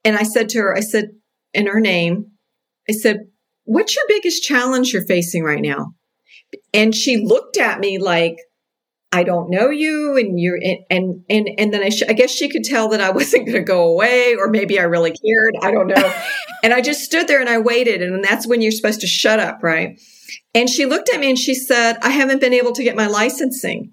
and 0.05 0.17
I 0.17 0.25
said 0.25 0.49
to 0.51 0.59
her, 0.59 0.77
I 0.77 0.81
said, 0.81 1.11
in 1.55 1.67
her 1.69 1.81
name, 1.81 2.33
I 2.89 2.93
said, 2.93 3.29
what's 3.65 3.95
your 3.95 4.05
biggest 4.09 4.43
challenge 4.43 4.93
you're 4.93 5.07
facing 5.07 5.45
right 5.45 5.63
now? 5.63 5.95
And 6.75 6.95
she 6.95 7.25
looked 7.25 7.57
at 7.57 7.79
me 7.79 7.99
like, 7.99 8.39
I 9.13 9.25
don't 9.25 9.51
know 9.51 9.69
you 9.69 10.17
and 10.17 10.41
you're 10.41 10.59
and 10.91 11.23
and 11.29 11.49
and 11.59 11.73
then 11.73 11.83
I, 11.83 11.91
sh- 11.91 12.09
I 12.09 12.15
guess 12.15 12.31
she 12.31 12.49
could 12.49 12.65
tell 12.65 12.89
that 12.89 13.01
I 13.03 13.11
wasn't 13.11 13.47
going 13.47 13.59
to 13.59 13.63
go 13.63 13.87
away 13.89 14.35
or 14.35 14.49
maybe 14.49 14.81
I 14.81 14.85
really 14.85 15.11
cared 15.11 15.55
I 15.63 15.71
don't 15.71 15.89
know. 15.89 16.15
And 16.65 16.73
I 16.73 16.81
just 16.81 17.03
stood 17.03 17.27
there 17.27 17.41
and 17.41 17.49
I 17.49 17.59
waited 17.59 18.03
and 18.03 18.23
that's 18.23 18.47
when 18.47 18.63
you're 18.63 18.71
supposed 18.71 19.01
to 19.01 19.07
shut 19.09 19.41
up 19.41 19.65
right? 19.65 20.01
And 20.55 20.71
she 20.71 20.87
looked 20.87 21.13
at 21.13 21.19
me 21.19 21.29
and 21.29 21.39
she 21.39 21.55
said 21.55 21.99
I 22.03 22.11
haven't 22.11 22.41
been 22.41 22.53
able 22.53 22.71
to 22.73 22.85
get 22.85 22.95
my 22.95 23.09
licensing 23.09 23.93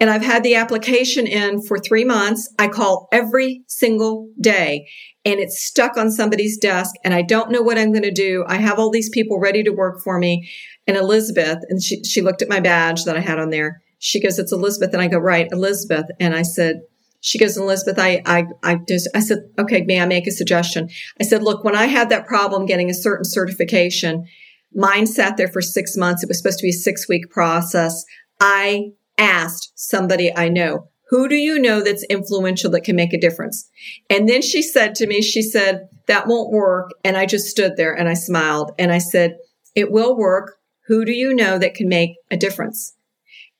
and 0.00 0.10
I've 0.10 0.24
had 0.24 0.42
the 0.42 0.56
application 0.56 1.28
in 1.28 1.62
for 1.62 1.78
3 1.78 2.04
months. 2.04 2.52
I 2.58 2.66
call 2.66 3.08
every 3.12 3.62
single 3.68 4.28
day 4.40 4.88
and 5.24 5.38
it's 5.38 5.64
stuck 5.64 5.96
on 5.96 6.10
somebody's 6.10 6.58
desk 6.58 6.96
and 7.04 7.14
I 7.14 7.22
don't 7.22 7.52
know 7.52 7.62
what 7.62 7.78
I'm 7.78 7.92
going 7.92 8.02
to 8.02 8.10
do. 8.10 8.44
I 8.48 8.56
have 8.56 8.80
all 8.80 8.90
these 8.90 9.10
people 9.10 9.38
ready 9.38 9.62
to 9.62 9.70
work 9.70 10.02
for 10.02 10.18
me. 10.18 10.50
And 10.88 10.96
Elizabeth 10.96 11.58
and 11.68 11.80
she 11.80 12.02
she 12.02 12.20
looked 12.20 12.42
at 12.42 12.48
my 12.48 12.58
badge 12.58 13.04
that 13.04 13.16
I 13.16 13.20
had 13.20 13.38
on 13.38 13.50
there 13.50 13.80
she 13.98 14.20
goes, 14.20 14.38
it's 14.38 14.52
Elizabeth. 14.52 14.92
And 14.92 15.02
I 15.02 15.08
go, 15.08 15.18
right, 15.18 15.48
Elizabeth. 15.50 16.06
And 16.20 16.34
I 16.34 16.42
said, 16.42 16.82
she 17.20 17.38
goes, 17.38 17.56
Elizabeth, 17.56 17.98
I, 17.98 18.22
I, 18.26 18.44
I 18.62 18.76
just, 18.88 19.08
I 19.14 19.20
said, 19.20 19.38
okay, 19.58 19.82
may 19.82 20.00
I 20.00 20.06
make 20.06 20.26
a 20.26 20.32
suggestion? 20.32 20.88
I 21.20 21.24
said, 21.24 21.42
look, 21.42 21.64
when 21.64 21.74
I 21.74 21.86
had 21.86 22.10
that 22.10 22.26
problem 22.26 22.66
getting 22.66 22.90
a 22.90 22.94
certain 22.94 23.24
certification, 23.24 24.26
mine 24.72 25.06
sat 25.06 25.36
there 25.36 25.48
for 25.48 25.60
six 25.60 25.96
months. 25.96 26.22
It 26.22 26.28
was 26.28 26.38
supposed 26.38 26.58
to 26.58 26.64
be 26.64 26.70
a 26.70 26.72
six 26.72 27.08
week 27.08 27.30
process. 27.30 28.04
I 28.40 28.90
asked 29.16 29.72
somebody 29.74 30.34
I 30.34 30.48
know, 30.48 30.88
who 31.08 31.28
do 31.28 31.36
you 31.36 31.58
know 31.58 31.82
that's 31.82 32.04
influential 32.04 32.70
that 32.70 32.84
can 32.84 32.94
make 32.94 33.12
a 33.12 33.20
difference? 33.20 33.68
And 34.10 34.28
then 34.28 34.42
she 34.42 34.62
said 34.62 34.94
to 34.96 35.06
me, 35.06 35.22
she 35.22 35.42
said, 35.42 35.88
that 36.06 36.28
won't 36.28 36.52
work. 36.52 36.90
And 37.02 37.16
I 37.16 37.26
just 37.26 37.46
stood 37.46 37.76
there 37.76 37.94
and 37.94 38.08
I 38.08 38.14
smiled 38.14 38.72
and 38.78 38.92
I 38.92 38.98
said, 38.98 39.36
it 39.74 39.90
will 39.90 40.16
work. 40.16 40.56
Who 40.86 41.04
do 41.04 41.12
you 41.12 41.34
know 41.34 41.58
that 41.58 41.74
can 41.74 41.88
make 41.88 42.16
a 42.30 42.36
difference? 42.36 42.94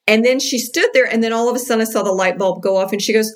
And 0.09 0.25
then 0.25 0.41
she 0.41 0.59
stood 0.59 0.89
there 0.95 1.05
and 1.05 1.23
then 1.23 1.35
all 1.35 1.51
of 1.51 1.55
a 1.55 1.59
sudden 1.59 1.83
I 1.83 1.85
saw 1.85 2.03
the 2.03 2.13
light 2.13 2.39
bulb 2.39 2.63
go 2.63 2.79
off 2.79 2.93
and 2.93 3.01
she 3.01 3.13
goes, 3.13 3.31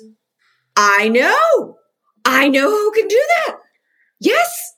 I 0.75 1.07
know. 1.07 1.77
I 2.25 2.49
know 2.49 2.69
who 2.69 2.91
can 2.91 3.07
do 3.07 3.21
that. 3.35 3.57
Yes. 4.19 4.73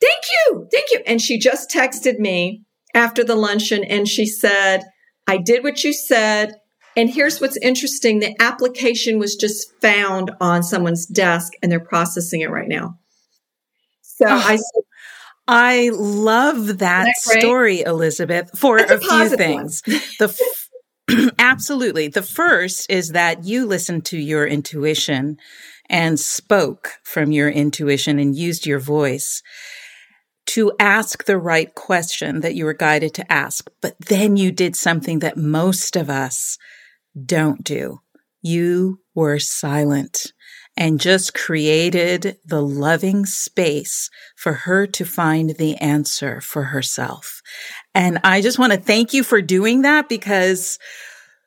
Thank 0.00 0.24
you. 0.30 0.68
Thank 0.72 0.86
you. 0.90 1.00
And 1.06 1.22
she 1.22 1.38
just 1.38 1.70
texted 1.70 2.18
me 2.18 2.64
after 2.92 3.22
the 3.22 3.36
luncheon 3.36 3.84
and 3.84 4.08
she 4.08 4.26
said, 4.26 4.82
I 5.28 5.36
did 5.36 5.62
what 5.62 5.84
you 5.84 5.92
said. 5.92 6.54
And 6.96 7.08
here's 7.08 7.40
what's 7.40 7.56
interesting. 7.58 8.18
The 8.18 8.34
application 8.40 9.20
was 9.20 9.36
just 9.36 9.70
found 9.80 10.32
on 10.40 10.64
someone's 10.64 11.06
desk 11.06 11.52
and 11.62 11.70
they're 11.70 11.78
processing 11.78 12.40
it 12.40 12.50
right 12.50 12.68
now. 12.68 12.98
So 14.02 14.26
oh, 14.26 14.30
I 14.30 14.58
I 15.46 15.90
love 15.94 16.66
that, 16.78 17.04
that 17.04 17.16
story, 17.16 17.82
Elizabeth, 17.82 18.50
for 18.58 18.78
a, 18.78 18.96
a 18.96 18.98
few 18.98 19.28
things. 19.36 19.82
the 20.18 20.28
Absolutely. 21.38 22.08
The 22.08 22.22
first 22.22 22.90
is 22.90 23.10
that 23.10 23.44
you 23.44 23.66
listened 23.66 24.04
to 24.06 24.18
your 24.18 24.46
intuition 24.46 25.38
and 25.88 26.20
spoke 26.20 26.94
from 27.02 27.32
your 27.32 27.48
intuition 27.48 28.18
and 28.18 28.36
used 28.36 28.66
your 28.66 28.78
voice 28.78 29.42
to 30.46 30.72
ask 30.78 31.24
the 31.24 31.38
right 31.38 31.74
question 31.74 32.40
that 32.40 32.54
you 32.54 32.64
were 32.64 32.74
guided 32.74 33.14
to 33.14 33.32
ask. 33.32 33.68
But 33.82 33.96
then 34.08 34.36
you 34.36 34.50
did 34.50 34.76
something 34.76 35.18
that 35.20 35.36
most 35.36 35.96
of 35.96 36.08
us 36.08 36.58
don't 37.26 37.62
do. 37.64 38.00
You 38.42 39.00
were 39.14 39.38
silent 39.38 40.32
and 40.76 41.00
just 41.00 41.34
created 41.34 42.38
the 42.46 42.62
loving 42.62 43.26
space 43.26 44.08
for 44.36 44.52
her 44.52 44.86
to 44.86 45.04
find 45.04 45.50
the 45.50 45.76
answer 45.76 46.40
for 46.40 46.64
herself. 46.64 47.42
And 47.98 48.20
I 48.22 48.42
just 48.42 48.60
want 48.60 48.72
to 48.72 48.78
thank 48.78 49.12
you 49.12 49.24
for 49.24 49.42
doing 49.42 49.82
that 49.82 50.08
because 50.08 50.78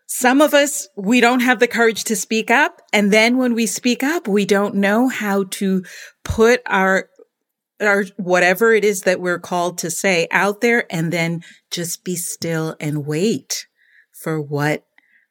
some 0.06 0.42
of 0.42 0.54
us, 0.54 0.90
we 0.98 1.22
don't 1.22 1.40
have 1.40 1.60
the 1.60 1.68
courage 1.68 2.04
to 2.04 2.16
speak 2.18 2.52
up. 2.52 2.82
And 2.92 3.14
then 3.14 3.38
when 3.38 3.56
we 3.56 3.66
speak 3.66 4.04
up, 4.04 4.28
we 4.28 4.46
don't 4.46 4.76
know 4.76 5.08
how 5.08 5.46
to 5.52 5.86
put 6.26 6.62
our, 6.66 7.08
our, 7.80 8.04
whatever 8.18 8.74
it 8.74 8.84
is 8.84 9.04
that 9.04 9.22
we're 9.22 9.40
called 9.40 9.78
to 9.78 9.90
say 9.90 10.28
out 10.30 10.60
there 10.60 10.86
and 10.94 11.14
then 11.14 11.42
just 11.72 12.04
be 12.04 12.18
still 12.18 12.76
and 12.82 13.06
wait 13.06 13.66
for 14.12 14.42
what 14.42 14.84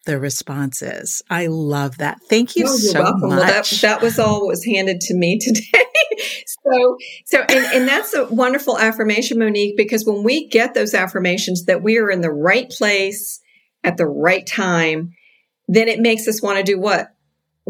the 0.06 0.18
response 0.18 0.82
is. 0.82 1.22
I 1.28 1.46
love 1.46 1.98
that. 1.98 2.20
Thank 2.28 2.56
you 2.56 2.66
oh, 2.66 2.76
so 2.76 3.00
welcome. 3.00 3.28
much. 3.28 3.38
Well, 3.38 3.46
that, 3.46 3.66
that 3.82 4.02
was 4.02 4.18
all 4.18 4.46
was 4.46 4.64
handed 4.64 5.00
to 5.02 5.14
me 5.14 5.38
today. 5.40 5.84
so, 6.46 6.96
so, 7.26 7.40
and, 7.40 7.66
and 7.74 7.88
that's 7.88 8.14
a 8.14 8.24
wonderful 8.26 8.78
affirmation, 8.78 9.38
Monique, 9.38 9.76
because 9.76 10.04
when 10.04 10.22
we 10.24 10.48
get 10.48 10.74
those 10.74 10.94
affirmations 10.94 11.64
that 11.66 11.82
we 11.82 11.98
are 11.98 12.10
in 12.10 12.20
the 12.20 12.30
right 12.30 12.68
place 12.70 13.40
at 13.84 13.96
the 13.96 14.06
right 14.06 14.46
time, 14.46 15.12
then 15.68 15.88
it 15.88 16.00
makes 16.00 16.26
us 16.26 16.42
want 16.42 16.58
to 16.58 16.64
do 16.64 16.80
what? 16.80 17.14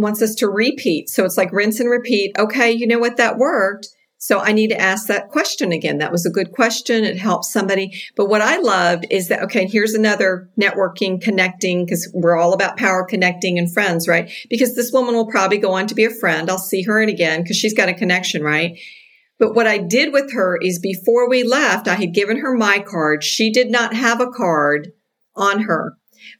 wants 0.00 0.22
us 0.22 0.34
to 0.36 0.48
repeat. 0.48 1.08
So 1.08 1.24
it's 1.24 1.36
like 1.36 1.52
rinse 1.52 1.80
and 1.80 1.90
repeat. 1.90 2.36
Okay, 2.38 2.70
you 2.72 2.86
know 2.86 2.98
what? 2.98 3.16
That 3.16 3.38
worked. 3.38 3.88
So 4.22 4.38
I 4.38 4.52
need 4.52 4.68
to 4.68 4.78
ask 4.78 5.06
that 5.06 5.30
question 5.30 5.72
again. 5.72 5.96
That 5.96 6.12
was 6.12 6.26
a 6.26 6.30
good 6.30 6.52
question. 6.52 7.04
It 7.04 7.16
helps 7.16 7.50
somebody. 7.50 7.98
But 8.16 8.28
what 8.28 8.42
I 8.42 8.58
loved 8.58 9.06
is 9.10 9.28
that, 9.28 9.42
okay, 9.44 9.66
here's 9.66 9.94
another 9.94 10.50
networking, 10.60 11.22
connecting, 11.22 11.86
because 11.86 12.06
we're 12.12 12.36
all 12.36 12.52
about 12.52 12.76
power 12.76 13.02
connecting 13.02 13.58
and 13.58 13.72
friends, 13.72 14.06
right? 14.06 14.30
Because 14.50 14.76
this 14.76 14.92
woman 14.92 15.14
will 15.14 15.26
probably 15.26 15.56
go 15.56 15.72
on 15.72 15.86
to 15.86 15.94
be 15.94 16.04
a 16.04 16.10
friend. 16.10 16.50
I'll 16.50 16.58
see 16.58 16.82
her 16.82 17.00
again 17.00 17.42
because 17.42 17.56
she's 17.56 17.72
got 17.72 17.88
a 17.88 17.94
connection, 17.94 18.42
right? 18.42 18.78
But 19.38 19.54
what 19.54 19.66
I 19.66 19.78
did 19.78 20.12
with 20.12 20.34
her 20.34 20.58
is 20.60 20.78
before 20.78 21.26
we 21.26 21.42
left, 21.42 21.88
I 21.88 21.94
had 21.94 22.12
given 22.12 22.40
her 22.40 22.54
my 22.54 22.78
card. 22.78 23.24
She 23.24 23.50
did 23.50 23.70
not 23.70 23.94
have 23.94 24.20
a 24.20 24.30
card 24.30 24.92
on 25.34 25.62
her 25.62 25.94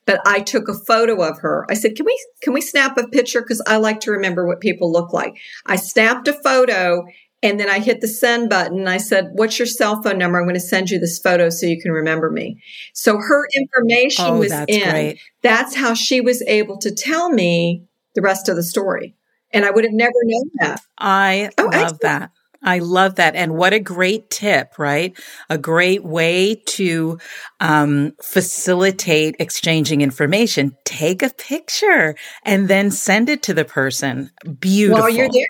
but 0.05 0.21
I 0.27 0.41
took 0.41 0.69
a 0.69 0.75
photo 0.75 1.23
of 1.23 1.39
her. 1.39 1.65
I 1.71 1.75
said, 1.75 1.97
"Can 1.97 2.05
we 2.05 2.19
can 2.43 2.53
we 2.53 2.61
snap 2.61 2.99
a 2.99 3.09
picture 3.09 3.41
cuz 3.43 3.63
I 3.67 3.77
like 3.77 4.01
to 4.01 4.11
remember 4.11 4.47
what 4.47 4.61
people 4.61 4.93
look 4.93 5.13
like." 5.13 5.35
I 5.67 5.77
snapped 5.77 6.29
a 6.29 6.35
photo 6.35 7.07
and 7.43 7.59
then 7.59 7.71
I 7.71 7.79
hit 7.79 8.01
the 8.01 8.09
send 8.09 8.51
button. 8.51 8.87
I 8.87 8.99
said, 8.99 9.31
what's 9.33 9.59
your 9.59 9.67
cell 9.67 10.03
phone 10.03 10.19
number? 10.19 10.39
I'm 10.39 10.45
going 10.45 10.55
to 10.55 10.61
send 10.61 10.91
you 10.91 10.99
this 10.99 11.19
photo 11.19 11.49
so 11.49 11.67
you 11.67 11.81
can 11.81 11.91
remember 11.91 12.31
me. 12.31 12.63
So 12.93 13.17
her 13.17 13.47
information 13.57 14.25
oh, 14.27 14.39
was 14.39 14.53
in. 14.69 14.91
Great. 14.91 15.21
That's 15.43 15.75
how 15.75 15.95
she 15.95 16.21
was 16.21 16.43
able 16.43 16.79
to 16.79 16.95
tell 16.95 17.31
me 17.31 17.85
the 18.15 18.23
rest 18.23 18.49
of 18.49 18.57
the 18.57 18.63
story. 18.63 19.15
And 19.53 19.65
I 19.65 19.71
would 19.71 19.85
have 19.85 19.93
never 19.93 20.13
known 20.25 20.51
that. 20.61 20.83
I 20.99 21.51
oh, 21.57 21.65
love 21.65 21.75
excellent. 21.75 22.01
that. 22.03 22.31
I 22.63 22.81
love 22.81 23.15
that. 23.15 23.35
And 23.35 23.55
what 23.55 23.73
a 23.73 23.81
great 23.81 24.29
tip, 24.29 24.79
right? 24.79 25.19
A 25.49 25.57
great 25.57 26.05
way 26.05 26.57
to 26.67 27.19
um, 27.59 28.13
facilitate 28.23 29.37
exchanging 29.39 30.03
information. 30.03 30.77
Take 30.85 31.23
a 31.23 31.31
picture 31.31 32.17
and 32.45 32.69
then 32.69 32.91
send 32.91 33.31
it 33.31 33.43
to 33.45 33.55
the 33.55 33.65
person. 33.65 34.31
Beautiful. 34.61 35.01
While 35.01 35.09
you're 35.09 35.31
there. 35.31 35.47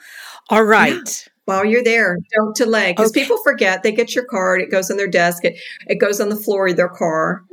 All 0.51 0.63
right. 0.63 0.95
Yeah 1.27 1.30
while 1.51 1.65
you're 1.65 1.85
there. 1.85 2.17
Don't 2.35 2.57
delay 2.57 2.93
because 2.93 3.11
okay. 3.11 3.23
people 3.23 3.39
forget. 3.43 3.83
They 3.83 3.93
get 3.93 4.15
your 4.15 4.25
card. 4.25 4.61
It 4.61 4.71
goes 4.71 4.91
on 4.91 4.97
their 4.97 5.11
desk. 5.11 5.45
It, 5.45 5.59
it 5.87 5.97
goes 5.97 6.21
on 6.21 6.29
the 6.29 6.37
floor 6.37 6.69
of 6.69 6.77
their 6.77 6.89
car. 6.89 7.43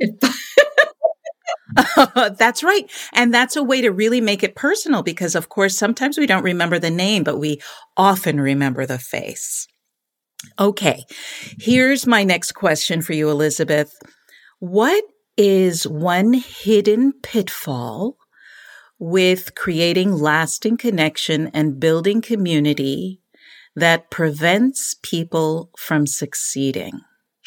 that's 2.38 2.62
right. 2.62 2.90
And 3.12 3.32
that's 3.32 3.56
a 3.56 3.62
way 3.62 3.80
to 3.80 3.90
really 3.90 4.20
make 4.20 4.42
it 4.42 4.54
personal 4.54 5.02
because, 5.02 5.34
of 5.34 5.48
course, 5.48 5.76
sometimes 5.76 6.18
we 6.18 6.26
don't 6.26 6.44
remember 6.44 6.78
the 6.78 6.90
name, 6.90 7.24
but 7.24 7.38
we 7.38 7.60
often 7.96 8.40
remember 8.40 8.86
the 8.86 8.98
face. 8.98 9.66
Okay. 10.58 11.04
Here's 11.58 12.06
my 12.06 12.24
next 12.24 12.52
question 12.52 13.02
for 13.02 13.12
you, 13.12 13.28
Elizabeth. 13.28 13.92
What 14.60 15.04
is 15.36 15.86
one 15.86 16.32
hidden 16.32 17.12
pitfall 17.22 18.16
with 18.98 19.54
creating 19.54 20.12
lasting 20.12 20.76
connection 20.76 21.48
and 21.48 21.78
building 21.78 22.20
community 22.20 23.20
that 23.76 24.10
prevents 24.10 24.96
people 25.02 25.70
from 25.78 26.06
succeeding? 26.06 27.00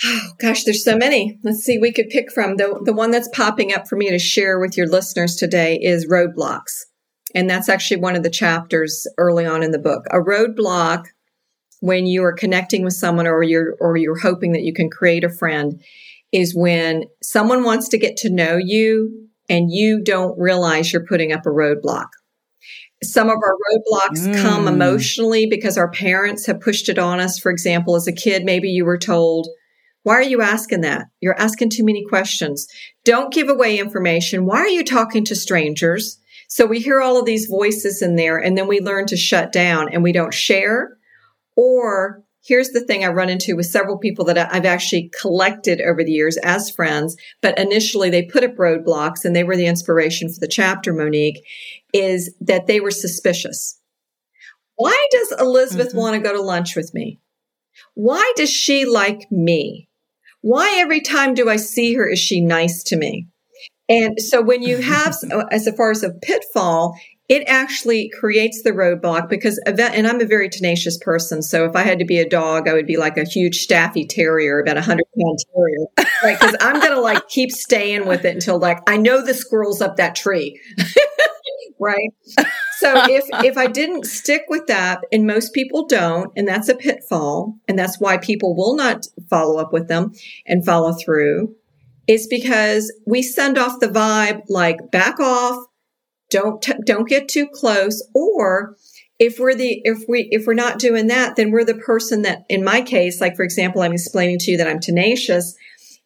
Oh, 0.04 0.30
gosh, 0.40 0.64
there's 0.64 0.84
so 0.84 0.98
many. 0.98 1.40
Let's 1.44 1.60
see, 1.60 1.78
we 1.78 1.92
could 1.92 2.10
pick 2.10 2.32
from. 2.32 2.58
The, 2.58 2.80
the 2.84 2.94
one 2.94 3.12
that's 3.12 3.30
popping 3.30 3.74
up 3.74 3.88
for 3.88 3.96
me 3.96 4.10
to 4.10 4.18
share 4.18 4.60
with 4.60 4.76
your 4.76 4.88
listeners 4.88 5.36
today 5.36 5.78
is 5.80 6.08
roadblocks. 6.08 6.86
And 7.36 7.50
that's 7.50 7.70
actually 7.70 8.02
one 8.02 8.16
of 8.16 8.24
the 8.24 8.30
chapters 8.30 9.06
early 9.18 9.46
on 9.46 9.64
in 9.64 9.72
the 9.72 9.80
book. 9.80 10.06
A 10.12 10.18
roadblock 10.18 11.06
when 11.80 12.06
you 12.06 12.24
are 12.24 12.34
connecting 12.34 12.84
with 12.84 12.94
someone 12.94 13.28
or 13.28 13.44
you're 13.44 13.76
or 13.80 13.98
you're 13.98 14.20
hoping 14.20 14.54
that 14.54 14.64
you 14.64 14.74
can 14.74 14.90
create 14.90 15.24
a 15.24 15.30
friend 15.30 15.82
is 16.32 16.56
when 16.56 17.04
someone 17.22 17.64
wants 17.64 17.90
to 17.90 17.98
get 17.98 18.18
to 18.18 18.30
know 18.30 18.58
you 18.58 19.28
and 19.50 19.72
you 19.72 20.02
don't 20.02 20.38
realize 20.40 20.94
you're 20.94 21.06
putting 21.06 21.32
up 21.32 21.46
a 21.46 21.50
roadblock. 21.50 22.08
Some 23.04 23.30
of 23.30 23.38
our 23.38 23.56
roadblocks 23.56 24.28
mm. 24.28 24.42
come 24.42 24.68
emotionally 24.68 25.48
because 25.48 25.78
our 25.78 25.90
parents 25.90 26.46
have 26.46 26.62
pushed 26.62 26.88
it 26.88 27.00
on 27.00 27.20
us. 27.20 27.40
For 27.40 27.52
example, 27.52 27.96
as 27.96 28.08
a 28.08 28.14
kid, 28.14 28.44
maybe 28.44 28.70
you 28.70 28.86
were 28.86 28.98
told, 28.98 29.48
why 30.04 30.14
are 30.14 30.24
you 30.24 30.42
asking 30.42 30.82
that? 30.82 31.08
You're 31.20 31.40
asking 31.40 31.70
too 31.72 31.84
many 31.84 32.06
questions. 32.06 32.68
Don't 33.04 33.34
give 33.34 33.50
away 33.50 33.80
information. 33.80 34.46
Why 34.46 34.60
are 34.60 34.68
you 34.68 34.84
talking 34.84 35.26
to 35.26 35.36
strangers? 35.36 36.20
So 36.48 36.66
we 36.66 36.80
hear 36.80 37.02
all 37.02 37.18
of 37.18 37.26
these 37.26 37.46
voices 37.46 38.02
in 38.02 38.16
there 38.18 38.38
and 38.38 38.58
then 38.58 38.68
we 38.68 38.82
learn 38.82 39.06
to 39.08 39.18
shut 39.18 39.52
down 39.52 39.90
and 39.92 40.04
we 40.04 40.12
don't 40.12 40.34
share. 40.34 40.98
Or 41.56 42.24
here's 42.44 42.72
the 42.72 42.84
thing 42.84 43.06
I 43.06 43.10
run 43.10 43.30
into 43.30 43.56
with 43.56 43.68
several 43.68 43.98
people 43.98 44.26
that 44.26 44.38
I've 44.38 44.66
actually 44.66 45.12
collected 45.22 45.80
over 45.80 46.04
the 46.04 46.12
years 46.12 46.38
as 46.38 46.70
friends, 46.70 47.16
but 47.42 47.58
initially 47.58 48.10
they 48.10 48.24
put 48.24 48.44
up 48.44 48.56
roadblocks 48.56 49.24
and 49.24 49.36
they 49.36 49.44
were 49.44 49.56
the 49.56 49.68
inspiration 49.68 50.28
for 50.28 50.40
the 50.40 50.48
chapter, 50.48 50.94
Monique, 50.94 51.46
is 51.94 52.36
that 52.42 52.68
they 52.68 52.80
were 52.80 52.92
suspicious. 52.92 53.80
Why 54.76 55.08
does 55.12 55.34
Elizabeth 55.40 55.90
mm-hmm. 55.90 55.98
want 55.98 56.16
to 56.16 56.22
go 56.22 56.34
to 56.34 56.42
lunch 56.42 56.76
with 56.76 56.94
me? 56.94 57.20
Why 57.94 58.34
does 58.36 58.50
she 58.50 58.86
like 58.86 59.32
me? 59.32 59.90
Why 60.42 60.80
every 60.80 61.02
time 61.02 61.34
do 61.34 61.50
I 61.50 61.58
see 61.58 61.94
her 61.94 62.08
is 62.08 62.20
she 62.20 62.42
nice 62.42 62.84
to 62.86 62.98
me? 62.98 63.28
And 63.88 64.20
so 64.20 64.42
when 64.42 64.64
you 64.64 64.78
have, 64.78 65.16
as 65.52 65.70
far 65.78 65.92
as 65.92 66.04
a 66.04 66.12
pitfall, 66.12 66.96
it 67.32 67.44
actually 67.48 68.12
creates 68.20 68.62
the 68.62 68.72
roadblock 68.72 69.30
because 69.30 69.58
event, 69.66 69.96
and 69.96 70.06
I'm 70.06 70.20
a 70.20 70.26
very 70.26 70.50
tenacious 70.50 70.98
person. 70.98 71.42
So 71.42 71.64
if 71.64 71.78
I 71.78 71.84
had 71.84 72.00
to 72.00 72.06
be 72.06 72.20
a 72.20 72.28
dog, 72.28 72.68
I 72.68 72.74
would 72.74 72.88
be 72.88 72.98
like 72.98 73.18
a 73.18 73.24
huge 73.24 73.60
staffy 73.60 74.06
terrier, 74.06 74.60
about 74.60 74.76
a 74.76 74.82
hundred 74.82 75.06
pound 75.18 75.40
terrier, 75.56 76.10
right? 76.24 76.38
Because 76.38 76.58
I'm 76.60 76.82
going 76.82 76.92
to 76.92 77.00
like 77.00 77.30
keep 77.30 77.52
staying 77.52 78.06
with 78.06 78.26
it 78.26 78.36
until 78.36 78.60
like, 78.60 78.80
I 78.86 78.98
know 78.98 79.24
the 79.24 79.34
squirrel's 79.34 79.82
up 79.82 79.96
that 79.96 80.16
tree. 80.16 80.60
right? 81.82 82.14
So 82.78 83.04
if 83.08 83.26
if 83.46 83.60
I 83.60 83.68
didn't 83.68 84.08
stick 84.08 84.46
with 84.50 84.66
that, 84.66 85.02
and 85.12 85.28
most 85.28 85.54
people 85.54 85.86
don't, 85.86 86.32
and 86.36 86.48
that's 86.48 86.68
a 86.68 86.74
pitfall, 86.74 87.56
and 87.68 87.78
that's 87.78 88.00
why 88.00 88.18
people 88.18 88.56
will 88.56 88.76
not 88.76 89.06
follow 89.30 89.60
up 89.60 89.72
with 89.72 89.88
them 89.88 90.14
and 90.48 90.66
follow 90.66 90.94
through, 90.94 91.56
is 92.08 92.26
because 92.26 92.92
we 93.06 93.22
send 93.22 93.60
off 93.60 93.80
the 93.80 93.88
vibe 93.88 94.42
like 94.50 94.90
back 94.90 95.20
off, 95.20 95.64
don't 96.32 96.60
t- 96.60 96.74
don't 96.84 97.08
get 97.08 97.28
too 97.28 97.46
close, 97.54 98.04
or 98.16 98.78
if 99.20 99.38
we're 99.38 99.54
the 99.54 99.80
if 99.84 100.06
we 100.10 100.28
if 100.32 100.48
we're 100.48 100.56
not 100.56 100.80
doing 100.80 101.06
that, 101.06 101.36
then 101.36 101.52
we're 101.52 101.64
the 101.64 101.76
person 101.76 102.24
that, 102.24 102.46
in 102.50 102.64
my 102.64 102.82
case, 102.82 103.22
like 103.22 103.36
for 103.36 103.44
example, 103.44 103.84
I'm 103.84 103.94
explaining 103.94 104.40
to 104.40 104.52
you 104.52 104.58
that 104.58 104.68
I'm 104.68 104.80
tenacious. 104.80 105.56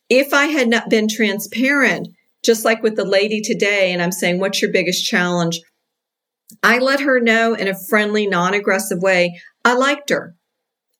If 0.09 0.33
I 0.33 0.47
had 0.47 0.67
not 0.67 0.89
been 0.89 1.07
transparent 1.07 2.09
just 2.45 2.65
like 2.65 2.83
with 2.83 2.95
the 2.95 3.05
lady 3.05 3.41
today, 3.41 3.91
and 3.91 4.01
I'm 4.01 4.11
saying, 4.11 4.39
what's 4.39 4.61
your 4.61 4.71
biggest 4.71 5.05
challenge? 5.05 5.59
I 6.61 6.77
let 6.77 6.99
her 6.99 7.19
know 7.19 7.53
in 7.53 7.67
a 7.67 7.75
friendly, 7.89 8.27
non 8.27 8.53
aggressive 8.53 8.99
way. 9.01 9.39
I 9.63 9.75
liked 9.75 10.09
her. 10.09 10.35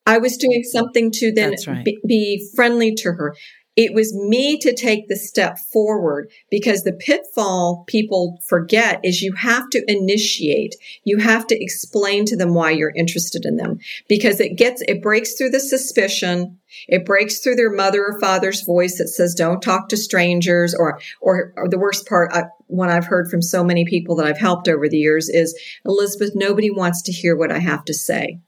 I 0.06 0.18
was 0.18 0.38
doing 0.38 0.64
something 0.64 1.12
to 1.14 1.32
then 1.34 1.56
right. 1.68 1.84
be, 1.84 2.00
be 2.08 2.50
friendly 2.56 2.94
to 2.96 3.12
her. 3.14 3.36
It 3.76 3.94
was 3.94 4.16
me 4.16 4.58
to 4.60 4.74
take 4.74 5.08
the 5.08 5.18
step 5.18 5.60
forward 5.60 6.30
because 6.50 6.84
the 6.84 6.94
pitfall 6.94 7.84
people 7.88 8.40
forget 8.48 9.02
is 9.04 9.22
you 9.22 9.34
have 9.34 9.70
to 9.72 9.84
initiate. 9.88 10.76
You 11.04 11.18
have 11.18 11.46
to 11.48 11.62
explain 11.62 12.26
to 12.26 12.38
them 12.38 12.54
why 12.54 12.72
you're 12.72 12.94
interested 12.96 13.44
in 13.44 13.58
them 13.58 13.80
because 14.08 14.40
it 14.40 14.56
gets, 14.56 14.82
it 14.88 15.02
breaks 15.02 15.34
through 15.34 15.50
the 15.50 15.60
suspicion. 15.60 16.58
It 16.88 17.06
breaks 17.06 17.40
through 17.40 17.56
their 17.56 17.72
mother 17.72 18.06
or 18.06 18.20
father's 18.20 18.62
voice 18.62 18.98
that 18.98 19.10
says, 19.10 19.34
don't 19.34 19.62
talk 19.62 19.90
to 19.90 19.98
strangers 19.98 20.74
or, 20.74 21.00
or, 21.20 21.54
or 21.58 21.68
the 21.68 21.80
worst 21.80 22.08
part, 22.08 22.32
I, 22.34 22.46
I've 22.82 23.06
heard 23.06 23.30
from 23.30 23.42
so 23.42 23.64
many 23.64 23.84
people 23.84 24.16
that 24.16 24.26
I've 24.26 24.38
helped 24.38 24.70
over 24.70 24.88
the 24.88 24.98
years 24.98 25.28
is, 25.28 25.58
Elizabeth, 25.86 26.32
nobody 26.34 26.72
wants 26.72 27.02
to 27.04 27.12
hear 27.12 27.36
what 27.36 27.52
I 27.52 27.60
have 27.60 27.84
to 27.86 27.94
say. 27.94 28.40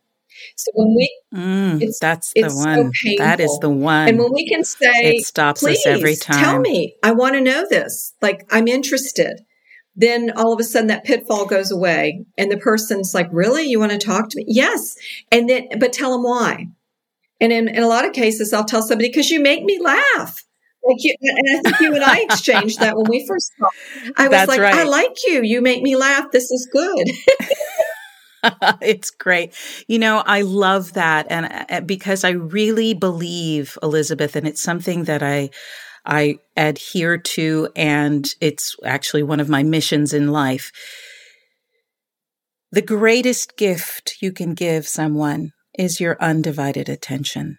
So 0.55 0.71
when 0.73 0.95
we, 0.95 1.19
mm, 1.33 1.81
it's, 1.81 1.99
that's 1.99 2.31
it's 2.35 2.53
the 2.53 2.59
one. 2.59 2.91
So 2.93 3.09
that 3.17 3.39
is 3.39 3.57
the 3.59 3.69
one. 3.69 4.09
And 4.09 4.19
when 4.19 4.33
we 4.33 4.47
can 4.47 4.63
say, 4.63 5.17
it 5.17 5.25
stops 5.25 5.63
us 5.63 5.85
every 5.85 6.15
time. 6.15 6.43
Tell 6.43 6.59
me, 6.59 6.95
I 7.03 7.11
want 7.11 7.35
to 7.35 7.41
know 7.41 7.65
this. 7.69 8.13
Like 8.21 8.47
I'm 8.51 8.67
interested. 8.67 9.41
Then 9.95 10.31
all 10.35 10.53
of 10.53 10.59
a 10.59 10.63
sudden 10.63 10.87
that 10.87 11.05
pitfall 11.05 11.47
goes 11.47 11.71
away, 11.71 12.23
and 12.37 12.51
the 12.51 12.57
person's 12.57 13.15
like, 13.15 13.27
"Really, 13.31 13.63
you 13.63 13.79
want 13.79 13.91
to 13.93 13.97
talk 13.97 14.29
to 14.29 14.37
me?" 14.37 14.45
Yes, 14.47 14.95
and 15.31 15.49
then 15.49 15.67
but 15.79 15.91
tell 15.91 16.11
them 16.11 16.23
why. 16.23 16.67
And 17.39 17.51
in, 17.51 17.67
in 17.67 17.83
a 17.83 17.87
lot 17.87 18.05
of 18.05 18.13
cases, 18.13 18.53
I'll 18.53 18.65
tell 18.65 18.81
somebody 18.81 19.09
because 19.09 19.29
you 19.29 19.39
make 19.39 19.63
me 19.63 19.79
laugh. 19.79 20.43
Like 20.87 20.97
you, 20.99 21.15
and 21.19 21.59
I 21.59 21.61
think 21.61 21.79
you 21.81 21.95
and 21.95 22.03
I 22.03 22.19
exchanged 22.21 22.79
that 22.79 22.95
when 22.95 23.05
we 23.09 23.27
first 23.27 23.51
talked. 23.59 23.75
I 24.17 24.23
was 24.23 24.31
That's 24.31 24.49
like, 24.49 24.61
right. 24.61 24.73
I 24.73 24.83
like 24.83 25.17
you. 25.25 25.41
You 25.43 25.61
make 25.61 25.83
me 25.83 25.95
laugh. 25.97 26.31
This 26.31 26.49
is 26.49 26.67
good. 26.71 27.07
it's 28.81 29.09
great. 29.11 29.53
You 29.87 29.99
know, 29.99 30.23
I 30.25 30.41
love 30.41 30.93
that. 30.93 31.27
And 31.29 31.65
uh, 31.69 31.81
because 31.81 32.23
I 32.23 32.31
really 32.31 32.93
believe, 32.93 33.77
Elizabeth, 33.81 34.35
and 34.35 34.47
it's 34.47 34.61
something 34.61 35.05
that 35.05 35.23
I, 35.23 35.49
I 36.05 36.39
adhere 36.55 37.17
to, 37.17 37.69
and 37.75 38.27
it's 38.39 38.75
actually 38.85 39.23
one 39.23 39.39
of 39.39 39.49
my 39.49 39.63
missions 39.63 40.13
in 40.13 40.31
life. 40.31 40.71
The 42.71 42.81
greatest 42.81 43.57
gift 43.57 44.17
you 44.21 44.31
can 44.31 44.53
give 44.53 44.87
someone 44.87 45.53
is 45.77 45.99
your 45.99 46.17
undivided 46.19 46.89
attention. 46.89 47.57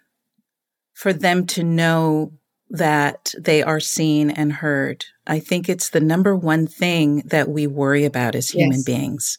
For 0.95 1.13
them 1.13 1.47
to 1.49 1.63
know 1.63 2.33
that 2.71 3.33
they 3.39 3.63
are 3.63 3.81
seen 3.81 4.31
and 4.31 4.53
heard. 4.53 5.05
I 5.27 5.39
think 5.39 5.69
it's 5.69 5.91
the 5.91 6.01
number 6.01 6.37
one 6.37 6.67
thing 6.67 7.23
that 7.27 7.49
we 7.49 7.67
worry 7.67 8.05
about 8.05 8.35
as 8.35 8.51
human 8.51 8.79
yes. 8.79 8.85
beings 8.85 9.39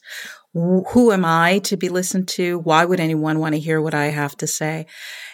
who 0.52 1.12
am 1.12 1.24
I 1.24 1.60
to 1.60 1.76
be 1.76 1.88
listened 1.88 2.28
to? 2.28 2.58
Why 2.58 2.84
would 2.84 2.98
anyone 2.98 3.38
want 3.38 3.54
to 3.54 3.60
hear 3.60 3.80
what 3.80 3.94
I 3.94 4.06
have 4.06 4.36
to 4.38 4.46
say? 4.46 4.86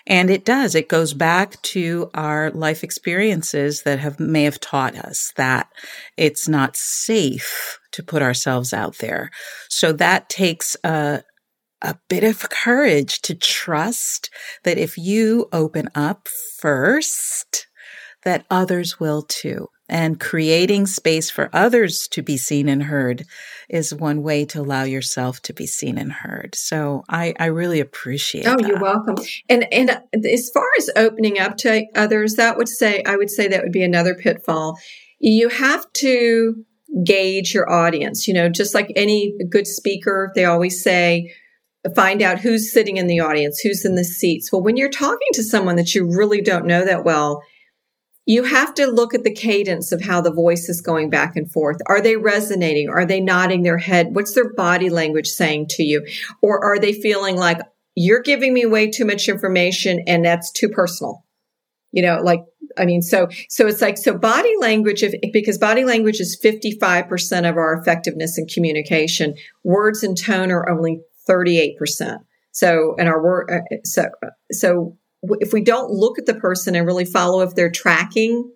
And 0.07 0.31
it 0.31 0.45
does. 0.45 0.75
It 0.75 0.89
goes 0.89 1.15
back 1.15 1.61
to 1.63 2.11
our 2.13 2.51
life 2.51 2.85
experiences 2.85 3.83
that 3.83 3.99
have 3.99 4.21
may 4.21 4.45
have 4.45 4.61
taught 4.61 4.95
us 4.95 5.33
that 5.37 5.69
it's 6.17 6.49
not 6.49 6.77
safe 6.77 7.79
to 7.93 8.03
put 8.03 8.23
ourselves 8.23 8.75
out 8.75 8.99
there. 8.99 9.31
So 9.71 9.93
that 9.93 10.29
takes 10.29 10.77
a 10.85 11.23
a 11.83 11.97
bit 12.09 12.25
of 12.25 12.49
courage 12.49 13.21
to 13.21 13.35
trust 13.35 14.31
that 14.65 14.79
if 14.79 14.97
you 14.97 15.47
open 15.53 15.91
up 15.95 16.27
first, 16.59 17.67
that 18.25 18.47
others 18.51 18.99
will 18.99 19.23
too 19.23 19.69
and 19.89 20.19
creating 20.19 20.87
space 20.87 21.31
for 21.31 21.49
others 21.53 22.09
to 22.09 22.23
be 22.23 22.37
seen 22.37 22.69
and 22.69 22.85
heard 22.85 23.25
is 23.69 23.95
one 23.95 24.23
way 24.23 24.45
to 24.45 24.61
allow 24.61 24.83
yourself 24.83 25.41
to 25.43 25.53
be 25.53 25.67
seen 25.67 25.99
and 25.99 26.13
heard. 26.13 26.55
So 26.55 27.05
I, 27.09 27.35
I 27.39 27.47
really 27.47 27.81
appreciate. 27.81 28.47
Oh, 28.47 28.57
that. 28.57 28.67
you're 28.67 28.81
welcome. 28.81 29.17
And 29.49 29.73
and 29.73 29.91
as 30.15 30.51
far 30.53 30.67
as 30.79 30.91
opening 30.97 31.39
up 31.39 31.57
to 31.59 31.87
others, 31.95 32.35
that 32.35 32.57
would 32.57 32.69
say 32.69 33.03
I 33.07 33.17
would 33.17 33.31
say 33.31 33.49
that 33.49 33.63
would 33.63 33.73
be 33.73 33.85
another 33.85 34.15
pitfall. 34.15 34.79
You 35.19 35.49
have 35.49 35.91
to 35.95 36.65
gauge 37.05 37.55
your 37.55 37.71
audience. 37.71 38.27
You 38.27 38.35
know, 38.35 38.49
just 38.49 38.75
like 38.75 38.93
any 38.97 39.35
good 39.49 39.67
speaker, 39.67 40.33
they 40.35 40.45
always 40.45 40.83
say 40.83 41.33
find 41.95 42.23
out 42.23 42.41
who's 42.41 42.73
sitting 42.73 42.97
in 42.97 43.07
the 43.07 43.21
audience, 43.21 43.61
who's 43.61 43.85
in 43.85 43.95
the 43.95 44.05
seats. 44.05 44.51
Well, 44.51 44.63
when 44.63 44.77
you're 44.77 44.91
talking 44.91 45.29
to 45.35 45.43
someone 45.43 45.77
that 45.77 45.95
you 45.95 46.05
really 46.05 46.41
don't 46.41 46.67
know 46.67 46.85
that 46.85 47.05
well, 47.05 47.43
you 48.27 48.43
have 48.43 48.75
to 48.75 48.87
look 48.87 49.15
at 49.15 49.23
the 49.23 49.33
cadence 49.33 49.93
of 49.93 50.03
how 50.03 50.21
the 50.21 50.33
voice 50.33 50.69
is 50.69 50.81
going 50.81 51.09
back 51.09 51.37
and 51.37 51.51
forth. 51.51 51.79
Are 51.87 52.01
they 52.01 52.17
resonating? 52.17 52.89
Are 52.89 53.07
they 53.07 53.21
nodding 53.21 53.63
their 53.63 53.79
head? 53.79 54.09
What's 54.15 54.35
their 54.35 54.53
body 54.53 54.91
language 54.91 55.29
saying 55.29 55.69
to 55.71 55.85
you? 55.85 56.05
Or 56.43 56.63
are 56.63 56.79
they 56.79 56.93
feeling 56.93 57.37
like 57.37 57.61
you're 57.95 58.23
giving 58.23 58.53
me 58.53 58.67
way 58.67 58.91
too 58.91 59.05
much 59.05 59.29
information 59.29 60.03
and 60.09 60.25
that's 60.25 60.51
too 60.51 60.69
personal? 60.69 61.25
You 61.93 62.03
know, 62.03 62.21
like, 62.21 62.41
I 62.77 62.85
mean, 62.85 63.01
so, 63.01 63.29
so 63.49 63.69
it's 63.69 63.81
like, 63.81 63.97
so 63.97 64.19
body 64.19 64.53
language, 64.59 65.05
if, 65.05 65.15
because 65.33 65.57
body 65.57 65.85
language 65.85 66.21
is 66.21 66.39
55% 66.45 67.49
of 67.49 67.57
our 67.57 67.79
effectiveness 67.81 68.37
in 68.37 68.47
communication, 68.49 69.35
words 69.63 70.03
and 70.03 70.19
tone 70.21 70.51
are 70.51 70.69
only 70.69 71.01
38%. 71.31 72.19
So, 72.51 72.97
and 72.99 73.09
our 73.09 73.23
word, 73.23 73.51
uh, 73.51 73.77
so, 73.85 74.07
so 74.51 74.99
if 75.41 75.53
we 75.53 75.63
don't 75.63 75.91
look 75.91 76.19
at 76.19 76.27
the 76.27 76.35
person 76.35 76.75
and 76.75 76.87
really 76.87 77.05
follow 77.05 77.43
if 77.43 77.55
they're 77.55 77.71
tracking 77.71 78.51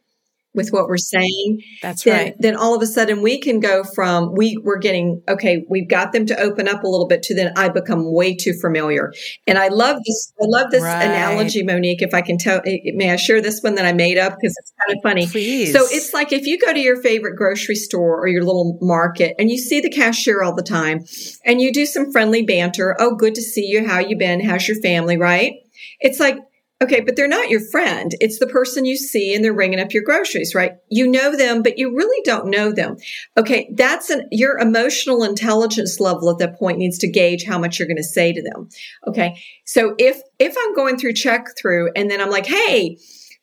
with 0.55 0.71
what 0.71 0.89
we're 0.89 0.97
saying 0.97 1.63
that's 1.81 2.03
then, 2.03 2.25
right. 2.25 2.35
then 2.41 2.57
all 2.57 2.75
of 2.75 2.83
a 2.83 2.87
sudden 2.87 3.23
we 3.23 3.39
can 3.39 3.61
go 3.61 3.85
from 3.85 4.35
we 4.35 4.57
we're 4.65 4.79
getting 4.79 5.23
okay 5.29 5.65
we've 5.69 5.89
got 5.89 6.13
them 6.13 6.27
to 6.27 6.39
open 6.41 6.67
up 6.67 6.83
a 6.83 6.89
little 6.89 7.07
bit 7.07 7.23
to 7.23 7.35
then 7.35 7.53
i 7.57 7.69
become 7.69 8.13
way 8.13 8.35
too 8.35 8.53
familiar. 8.61 9.13
And 9.47 9.59
i 9.59 9.69
love 9.69 9.99
this 10.05 10.33
i 10.41 10.45
love 10.47 10.71
this 10.71 10.83
right. 10.83 11.05
analogy 11.05 11.63
monique 11.63 12.03
if 12.03 12.15
i 12.15 12.21
can 12.21 12.37
tell 12.37 12.61
eh, 12.67 12.79
eh, 12.85 12.91
may 12.95 13.11
i 13.11 13.17
share 13.17 13.41
this 13.41 13.61
one 13.63 13.77
that 13.77 13.85
i 13.85 13.93
made 13.93 14.19
up? 14.19 14.37
Because 14.41 14.57
it's 14.59 14.73
kind 14.85 14.97
of 14.97 15.03
funny. 15.03 15.27
Please. 15.27 15.73
so 15.73 15.85
it's 15.85 16.13
like 16.13 16.33
if 16.33 16.47
you 16.47 16.59
go 16.59 16.73
to 16.73 16.81
your 16.81 17.01
favorite 17.01 17.37
grocery 17.37 17.77
store 17.77 18.21
or 18.21 18.27
your 18.27 18.43
little 18.43 18.79
market 18.81 19.37
and 19.39 19.51
you 19.51 19.59
see 19.59 19.81
the 19.81 19.91
cashier 19.91 20.43
all 20.43 20.55
the 20.55 20.63
time 20.63 21.05
and 21.45 21.61
you 21.61 21.73
do 21.73 21.87
some 21.87 22.11
friendly 22.11 22.43
banter 22.43 22.97
oh 22.99 23.15
good 23.15 23.35
to 23.35 23.43
see 23.43 23.67
you. 23.67 23.87
How 23.87 23.99
you 23.99 24.17
been? 24.17 24.45
How's 24.45 24.67
your 24.67 24.81
family? 24.81 25.17
Right? 25.17 25.55
It's 26.01 26.19
like 26.19 26.37
Okay, 26.83 27.01
but 27.01 27.15
they're 27.15 27.29
not 27.29 27.51
your 27.51 27.61
friend. 27.61 28.15
It's 28.23 28.39
the 28.39 28.47
person 28.47 28.87
you 28.87 28.97
see 28.97 29.35
and 29.35 29.45
they're 29.45 29.53
ringing 29.53 29.81
up 29.81 29.93
your 29.93 30.03
groceries, 30.03 30.55
right? 30.55 30.77
You 30.89 31.07
know 31.07 31.37
them, 31.37 31.63
but 31.63 31.77
you 31.77 31.95
really 31.95 32.23
don't 32.25 32.47
know 32.47 32.73
them. 32.73 32.97
Okay, 33.37 33.71
that's 33.75 34.09
an, 34.09 34.27
your 34.31 34.59
emotional 34.59 35.23
intelligence 35.23 36.01
level 36.01 36.31
at 36.31 36.39
that 36.39 36.59
point 36.59 36.79
needs 36.79 36.97
to 36.99 37.11
gauge 37.11 37.45
how 37.45 37.59
much 37.59 37.79
you're 37.79 37.89
going 37.89 37.99
to 37.99 38.03
say 38.03 38.33
to 38.33 38.43
them. 38.43 38.71
Okay. 39.07 39.39
So 39.67 39.95
if, 39.99 40.23
if 40.39 40.57
I'm 40.59 40.75
going 40.75 40.97
through 40.97 41.13
check 41.13 41.49
through 41.61 41.91
and 41.95 42.11
then 42.11 42.19
I'm 42.19 42.31
like, 42.31 42.47
Hey, 42.47 42.97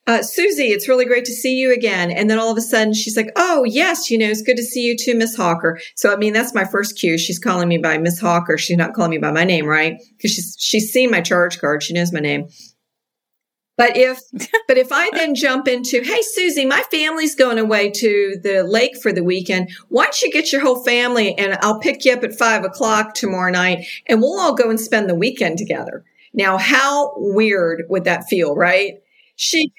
uh, 0.08 0.22
Susie, 0.22 0.68
it's 0.68 0.88
really 0.88 1.04
great 1.04 1.26
to 1.26 1.32
see 1.32 1.58
you 1.58 1.72
again. 1.72 2.10
And 2.10 2.28
then 2.28 2.38
all 2.38 2.50
of 2.50 2.56
a 2.56 2.62
sudden 2.62 2.92
she's 2.92 3.16
like, 3.16 3.30
Oh, 3.36 3.62
yes, 3.62 4.10
you 4.10 4.18
know, 4.18 4.26
it's 4.26 4.42
good 4.42 4.56
to 4.56 4.64
see 4.64 4.80
you 4.80 4.96
too, 4.96 5.14
Miss 5.14 5.36
Hawker. 5.36 5.78
So, 5.94 6.12
I 6.12 6.16
mean, 6.16 6.32
that's 6.32 6.54
my 6.54 6.64
first 6.64 6.98
cue. 6.98 7.16
She's 7.18 7.38
calling 7.38 7.68
me 7.68 7.78
by 7.78 7.98
Miss 7.98 8.18
Hawker. 8.18 8.58
She's 8.58 8.78
not 8.78 8.94
calling 8.94 9.12
me 9.12 9.18
by 9.18 9.30
my 9.30 9.44
name, 9.44 9.66
right? 9.66 10.02
Because 10.16 10.32
she's, 10.32 10.56
she's 10.58 10.90
seen 10.90 11.10
my 11.12 11.20
charge 11.20 11.60
card. 11.60 11.84
She 11.84 11.92
knows 11.92 12.12
my 12.12 12.20
name. 12.20 12.48
But 13.78 13.96
if, 13.96 14.20
but 14.68 14.76
if 14.76 14.88
I 14.92 15.08
then 15.14 15.34
jump 15.34 15.66
into, 15.66 16.02
Hey, 16.02 16.20
Susie, 16.20 16.66
my 16.66 16.82
family's 16.90 17.34
going 17.34 17.58
away 17.58 17.90
to 17.92 18.38
the 18.42 18.64
lake 18.64 19.00
for 19.00 19.12
the 19.12 19.24
weekend. 19.24 19.70
Why 19.88 20.04
don't 20.04 20.20
you 20.20 20.30
get 20.30 20.52
your 20.52 20.60
whole 20.60 20.84
family 20.84 21.38
and 21.38 21.56
I'll 21.62 21.80
pick 21.80 22.04
you 22.04 22.12
up 22.12 22.24
at 22.24 22.36
five 22.36 22.64
o'clock 22.64 23.14
tomorrow 23.14 23.50
night 23.50 23.86
and 24.06 24.20
we'll 24.20 24.38
all 24.38 24.54
go 24.54 24.68
and 24.68 24.78
spend 24.78 25.08
the 25.08 25.14
weekend 25.14 25.56
together. 25.56 26.04
Now, 26.34 26.58
how 26.58 27.14
weird 27.16 27.84
would 27.88 28.04
that 28.04 28.28
feel, 28.28 28.54
right? 28.54 29.00
She, 29.36 29.72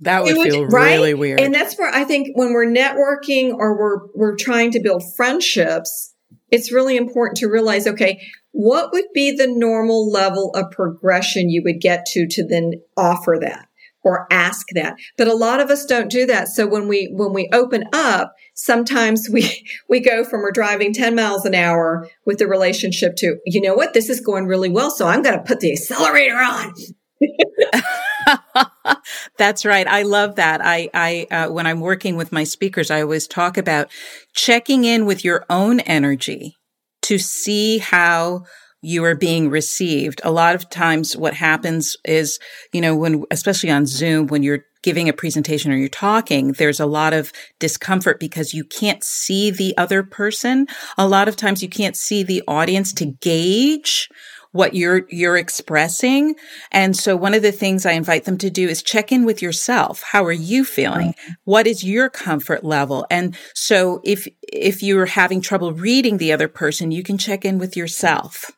that 0.00 0.22
would, 0.22 0.36
would 0.36 0.50
feel 0.50 0.66
right? 0.66 0.92
really 0.92 1.14
weird. 1.14 1.40
And 1.40 1.54
that's 1.54 1.76
where 1.76 1.92
I 1.92 2.04
think 2.04 2.36
when 2.36 2.52
we're 2.52 2.66
networking 2.66 3.52
or 3.54 3.76
we're, 3.76 4.06
we're 4.14 4.36
trying 4.36 4.70
to 4.72 4.80
build 4.80 5.02
friendships, 5.14 6.11
it's 6.52 6.70
really 6.70 6.96
important 6.96 7.38
to 7.38 7.48
realize, 7.48 7.86
okay, 7.86 8.20
what 8.52 8.92
would 8.92 9.06
be 9.12 9.32
the 9.32 9.48
normal 9.48 10.10
level 10.10 10.50
of 10.54 10.70
progression 10.70 11.48
you 11.48 11.62
would 11.64 11.80
get 11.80 12.04
to 12.06 12.26
to 12.28 12.46
then 12.46 12.74
offer 12.96 13.38
that 13.40 13.66
or 14.04 14.26
ask 14.30 14.66
that? 14.74 14.96
But 15.18 15.28
a 15.28 15.34
lot 15.34 15.60
of 15.60 15.70
us 15.70 15.84
don't 15.84 16.10
do 16.10 16.26
that. 16.26 16.48
So 16.48 16.68
when 16.68 16.86
we 16.86 17.10
when 17.12 17.32
we 17.32 17.48
open 17.52 17.84
up 17.92 18.34
sometimes 18.54 19.28
we 19.30 19.66
we 19.88 20.00
go 20.00 20.24
from 20.24 20.42
we're 20.42 20.50
driving 20.52 20.92
10 20.92 21.14
miles 21.14 21.44
an 21.44 21.54
hour 21.54 22.08
with 22.26 22.38
the 22.38 22.46
relationship 22.46 23.16
to 23.16 23.38
you 23.46 23.60
know 23.60 23.74
what? 23.74 23.94
This 23.94 24.08
is 24.08 24.20
going 24.20 24.46
really 24.46 24.68
well 24.68 24.90
so 24.90 25.06
i'm 25.06 25.22
going 25.22 25.36
to 25.36 25.44
put 25.44 25.60
the 25.60 25.72
accelerator 25.72 26.36
on 26.36 26.74
That's 29.38 29.64
right. 29.64 29.86
I 29.86 30.02
love 30.02 30.36
that. 30.36 30.60
I, 30.64 30.90
I, 30.94 31.26
uh, 31.30 31.50
when 31.50 31.66
I'm 31.66 31.80
working 31.80 32.16
with 32.16 32.32
my 32.32 32.44
speakers, 32.44 32.90
I 32.90 33.02
always 33.02 33.26
talk 33.26 33.56
about 33.56 33.90
checking 34.34 34.84
in 34.84 35.06
with 35.06 35.24
your 35.24 35.44
own 35.50 35.80
energy 35.80 36.56
to 37.02 37.18
see 37.18 37.78
how 37.78 38.44
you 38.82 39.04
are 39.04 39.14
being 39.14 39.48
received. 39.48 40.20
A 40.24 40.32
lot 40.32 40.54
of 40.54 40.68
times 40.68 41.16
what 41.16 41.34
happens 41.34 41.96
is, 42.04 42.38
you 42.72 42.80
know, 42.80 42.96
when, 42.96 43.24
especially 43.30 43.70
on 43.70 43.86
Zoom, 43.86 44.26
when 44.26 44.42
you're 44.42 44.64
giving 44.82 45.08
a 45.08 45.12
presentation 45.12 45.72
or 45.72 45.76
you're 45.76 45.88
talking, 45.88 46.52
there's 46.52 46.80
a 46.80 46.86
lot 46.86 47.12
of 47.12 47.32
discomfort 47.60 48.18
because 48.18 48.52
you 48.52 48.64
can't 48.64 49.04
see 49.04 49.50
the 49.50 49.76
other 49.78 50.02
person. 50.02 50.66
A 50.98 51.06
lot 51.06 51.28
of 51.28 51.36
times 51.36 51.62
you 51.62 51.68
can't 51.68 51.96
see 51.96 52.24
the 52.24 52.42
audience 52.48 52.92
to 52.94 53.06
gauge 53.06 54.08
what 54.52 54.74
you're, 54.74 55.06
you're 55.08 55.36
expressing. 55.36 56.34
And 56.70 56.96
so 56.96 57.16
one 57.16 57.34
of 57.34 57.42
the 57.42 57.52
things 57.52 57.84
I 57.84 57.92
invite 57.92 58.24
them 58.24 58.38
to 58.38 58.50
do 58.50 58.68
is 58.68 58.82
check 58.82 59.10
in 59.10 59.24
with 59.24 59.42
yourself. 59.42 60.02
How 60.02 60.24
are 60.24 60.32
you 60.32 60.64
feeling? 60.64 61.12
Mm-hmm. 61.12 61.32
What 61.44 61.66
is 61.66 61.82
your 61.82 62.08
comfort 62.08 62.62
level? 62.62 63.06
And 63.10 63.36
so 63.54 64.00
if, 64.04 64.28
if 64.42 64.82
you're 64.82 65.06
having 65.06 65.40
trouble 65.40 65.72
reading 65.72 66.18
the 66.18 66.32
other 66.32 66.48
person, 66.48 66.90
you 66.90 67.02
can 67.02 67.18
check 67.18 67.44
in 67.44 67.58
with 67.58 67.76
yourself. 67.76 68.50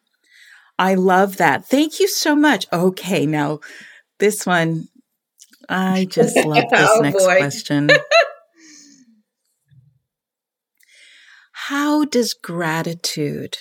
I 0.78 0.94
love 0.94 1.36
that. 1.36 1.66
Thank 1.66 2.00
you 2.00 2.08
so 2.08 2.34
much. 2.34 2.66
Okay. 2.72 3.24
Now 3.26 3.60
this 4.18 4.44
one, 4.44 4.88
I 5.68 6.06
just 6.10 6.36
love 6.44 6.64
this 6.70 6.90
oh, 6.92 7.00
next 7.00 7.24
boy. 7.24 7.36
question. 7.38 7.90
How 11.68 12.04
does 12.04 12.34
gratitude 12.34 13.56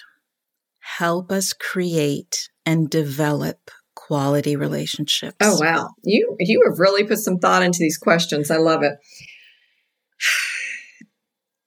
help 0.98 1.32
us 1.32 1.54
create 1.54 2.50
and 2.66 2.90
develop 2.90 3.72
quality 3.96 4.56
relationships. 4.56 5.38
Oh 5.42 5.58
wow. 5.60 5.90
You 6.04 6.36
you 6.40 6.62
have 6.68 6.80
really 6.80 7.04
put 7.04 7.20
some 7.20 7.38
thought 7.38 7.64
into 7.64 7.80
these 7.80 7.98
questions. 7.98 8.52
I 8.52 8.58
love 8.58 8.84
it. 8.84 8.94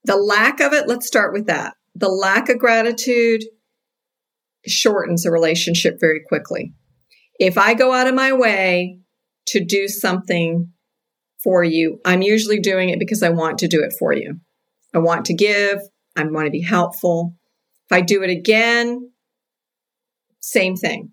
The 0.03 0.15
lack 0.15 0.61
of 0.61 0.71
it, 0.71 0.87
let's 0.87 1.05
start 1.05 1.33
with 1.33 1.47
that. 1.47 1.73
The 1.93 2.07
lack 2.07 2.47
of 2.47 2.57
gratitude 2.57 3.43
shortens 4.65 5.25
a 5.25 5.31
relationship 5.31 5.97
very 5.99 6.21
quickly. 6.25 6.73
If 7.41 7.57
I 7.57 7.73
go 7.73 7.91
out 7.91 8.07
of 8.07 8.15
my 8.15 8.31
way 8.31 8.99
to 9.47 9.65
do 9.65 9.89
something 9.89 10.71
for 11.43 11.61
you, 11.61 11.99
I'm 12.05 12.21
usually 12.21 12.61
doing 12.61 12.87
it 12.87 12.99
because 12.99 13.21
I 13.21 13.31
want 13.31 13.57
to 13.57 13.67
do 13.67 13.83
it 13.83 13.91
for 13.99 14.13
you. 14.13 14.39
I 14.93 14.99
want 14.99 15.25
to 15.25 15.33
give, 15.33 15.79
I 16.15 16.23
want 16.23 16.45
to 16.45 16.51
be 16.51 16.61
helpful. 16.61 17.35
If 17.91 17.97
I 17.97 17.99
do 17.99 18.23
it 18.23 18.29
again, 18.29 19.11
same 20.47 20.75
thing. 20.75 21.11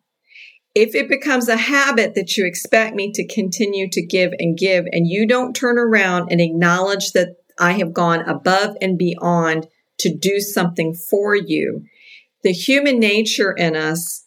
If 0.75 0.95
it 0.95 1.09
becomes 1.09 1.49
a 1.49 1.57
habit 1.57 2.15
that 2.15 2.37
you 2.37 2.47
expect 2.47 2.97
me 2.97 3.13
to 3.13 3.27
continue 3.27 3.89
to 3.91 4.05
give 4.05 4.33
and 4.39 4.59
give, 4.59 4.87
and 4.91 5.07
you 5.07 5.27
don't 5.27 5.55
turn 5.55 5.79
around 5.79 6.31
and 6.31 6.41
acknowledge 6.41 7.13
that 7.13 7.37
I 7.59 7.73
have 7.73 7.93
gone 7.93 8.29
above 8.29 8.77
and 8.81 8.99
beyond 8.99 9.69
to 9.99 10.15
do 10.15 10.41
something 10.41 10.95
for 10.95 11.37
you, 11.37 11.85
the 12.43 12.53
human 12.53 12.99
nature 12.99 13.53
in 13.53 13.77
us 13.77 14.27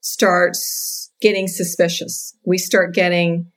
starts 0.00 1.12
getting 1.20 1.46
suspicious. 1.46 2.36
We 2.44 2.58
start 2.58 2.94
getting, 2.94 3.52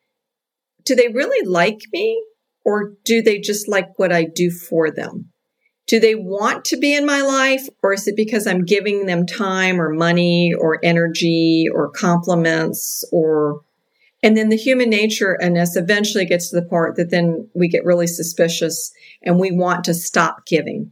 do 0.86 0.96
they 0.96 1.08
really 1.08 1.48
like 1.48 1.82
me? 1.92 2.24
Or 2.64 2.94
do 3.04 3.24
they 3.24 3.40
just 3.40 3.68
like 3.68 3.98
what 3.98 4.14
I 4.14 4.26
do 4.26 4.52
for 4.52 4.92
them? 4.92 5.32
Do 5.88 6.00
they 6.00 6.16
want 6.16 6.66
to 6.66 6.78
be 6.78 6.96
in 6.96 7.06
my 7.06 7.22
life 7.22 7.68
or 7.84 7.94
is 7.94 8.08
it 8.08 8.16
because 8.16 8.48
I'm 8.48 8.66
giving 8.66 9.06
them 9.06 9.26
time 9.26 9.82
or 9.82 9.90
money 9.90 10.54
or 10.54 10.80
energy 10.84 11.68
or 11.72 11.90
compliments 11.90 13.04
or 13.12 13.62
and 14.24 14.38
then 14.38 14.50
the 14.50 14.58
human 14.58 14.90
nature 14.90 15.36
in 15.36 15.58
us 15.58 15.76
eventually 15.76 16.26
gets 16.26 16.50
to 16.50 16.60
the 16.60 16.68
part 16.68 16.96
that 16.96 17.10
then 17.10 17.50
we 17.56 17.68
get 17.68 17.86
really 17.86 18.08
suspicious 18.08 18.92
and 19.24 19.40
we 19.40 19.52
want 19.52 19.84
to 19.86 19.94
stop 19.94 20.46
giving. 20.46 20.92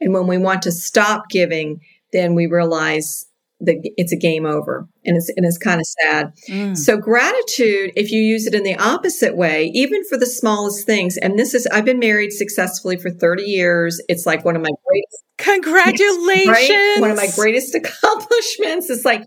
And 0.00 0.14
when 0.14 0.26
we 0.26 0.38
want 0.38 0.62
to 0.62 0.72
stop 0.72 1.28
giving, 1.28 1.80
then 2.12 2.34
we 2.34 2.46
realize 2.46 3.26
that 3.62 3.76
it's 3.96 4.12
a 4.12 4.16
game 4.16 4.44
over 4.44 4.86
and 5.04 5.16
it's 5.16 5.32
and 5.36 5.46
it's 5.46 5.58
kind 5.58 5.80
of 5.80 5.86
sad. 5.86 6.32
Mm. 6.48 6.76
So 6.76 6.96
gratitude, 6.96 7.92
if 7.96 8.10
you 8.10 8.20
use 8.20 8.46
it 8.46 8.54
in 8.54 8.62
the 8.62 8.76
opposite 8.76 9.36
way, 9.36 9.70
even 9.74 10.04
for 10.04 10.16
the 10.16 10.26
smallest 10.26 10.86
things, 10.86 11.16
and 11.16 11.38
this 11.38 11.54
is 11.54 11.66
I've 11.68 11.84
been 11.84 11.98
married 11.98 12.32
successfully 12.32 12.96
for 12.96 13.10
30 13.10 13.42
years. 13.44 14.00
It's 14.08 14.26
like 14.26 14.44
one 14.44 14.56
of 14.56 14.62
my 14.62 14.70
greatest 14.86 15.24
congratulations. 15.38 16.48
Right? 16.48 16.96
One 17.00 17.10
of 17.10 17.16
my 17.16 17.28
greatest 17.34 17.74
accomplishments. 17.74 18.90
It's 18.90 19.04
like 19.04 19.22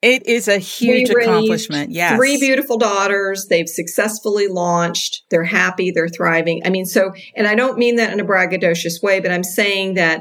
it 0.00 0.26
is 0.26 0.46
a 0.46 0.58
huge 0.58 1.10
accomplishment. 1.10 1.90
Yes. 1.90 2.16
Three 2.16 2.38
beautiful 2.38 2.78
daughters. 2.78 3.46
They've 3.48 3.68
successfully 3.68 4.46
launched. 4.46 5.22
They're 5.30 5.44
happy. 5.44 5.90
They're 5.90 6.08
thriving. 6.08 6.62
I 6.64 6.70
mean, 6.70 6.86
so, 6.86 7.12
and 7.36 7.48
I 7.48 7.56
don't 7.56 7.78
mean 7.78 7.96
that 7.96 8.12
in 8.12 8.20
a 8.20 8.24
braggadocious 8.24 9.02
way, 9.02 9.18
but 9.18 9.32
I'm 9.32 9.42
saying 9.42 9.94
that 9.94 10.20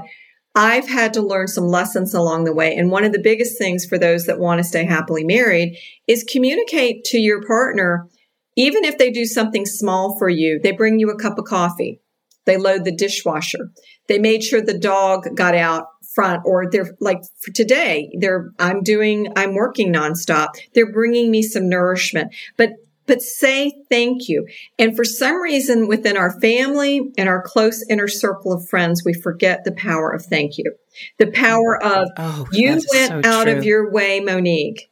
I've 0.55 0.89
had 0.89 1.13
to 1.13 1.21
learn 1.21 1.47
some 1.47 1.67
lessons 1.67 2.13
along 2.13 2.45
the 2.45 2.53
way. 2.53 2.75
And 2.75 2.89
one 2.89 3.03
of 3.03 3.12
the 3.12 3.21
biggest 3.21 3.57
things 3.57 3.86
for 3.86 3.97
those 3.97 4.25
that 4.25 4.39
want 4.39 4.60
to 4.60 4.63
stay 4.63 4.86
happily 4.86 5.23
married 5.23 5.77
is 6.07 6.23
communicate 6.23 7.03
to 7.05 7.19
your 7.19 7.45
partner, 7.45 8.07
even 8.55 8.83
if 8.83 8.97
they 8.97 9.12
do 9.12 9.25
something 9.25 9.65
small 9.65 10.17
for 10.17 10.29
you, 10.29 10.60
they 10.62 10.71
bring 10.71 10.99
you 10.99 11.10
a 11.12 11.19
cup 11.19 11.38
of 11.38 11.45
coffee. 11.45 12.01
They 12.45 12.57
load 12.57 12.86
the 12.86 12.95
dishwasher. 12.95 13.71
They 14.07 14.17
made 14.17 14.41
sure 14.41 14.62
the 14.62 14.77
dog 14.77 15.36
got 15.36 15.53
out 15.53 15.86
front 16.15 16.41
or 16.45 16.69
they're 16.71 16.95
like 16.99 17.21
for 17.41 17.51
today, 17.53 18.10
they're, 18.19 18.49
I'm 18.57 18.81
doing, 18.81 19.31
I'm 19.36 19.53
working 19.53 19.93
nonstop. 19.93 20.49
They're 20.73 20.91
bringing 20.91 21.29
me 21.29 21.43
some 21.43 21.69
nourishment, 21.69 22.33
but 22.57 22.71
but 23.08 23.22
say 23.22 23.74
thank 23.89 24.28
you. 24.28 24.46
And 24.78 24.96
for 24.96 25.04
some 25.04 25.41
reason 25.41 25.88
within 25.88 26.17
our 26.17 26.39
family 26.39 27.12
and 27.17 27.28
our 27.28 27.41
close 27.41 27.84
inner 27.89 28.08
circle 28.08 28.54
of 28.54 28.67
friends, 28.70 29.04
we 29.04 29.13
forget 29.13 29.63
the 29.63 29.72
power 29.72 30.12
of 30.12 30.24
thank 30.24 30.58
you. 30.58 30.76
The 31.17 31.32
power 31.32 31.82
of 31.82 32.10
oh, 32.17 32.48
you 32.52 32.82
went 32.93 33.10
so 33.10 33.22
out 33.24 33.46
true. 33.46 33.58
of 33.58 33.63
your 33.63 33.91
way, 33.91 34.20
Monique, 34.20 34.91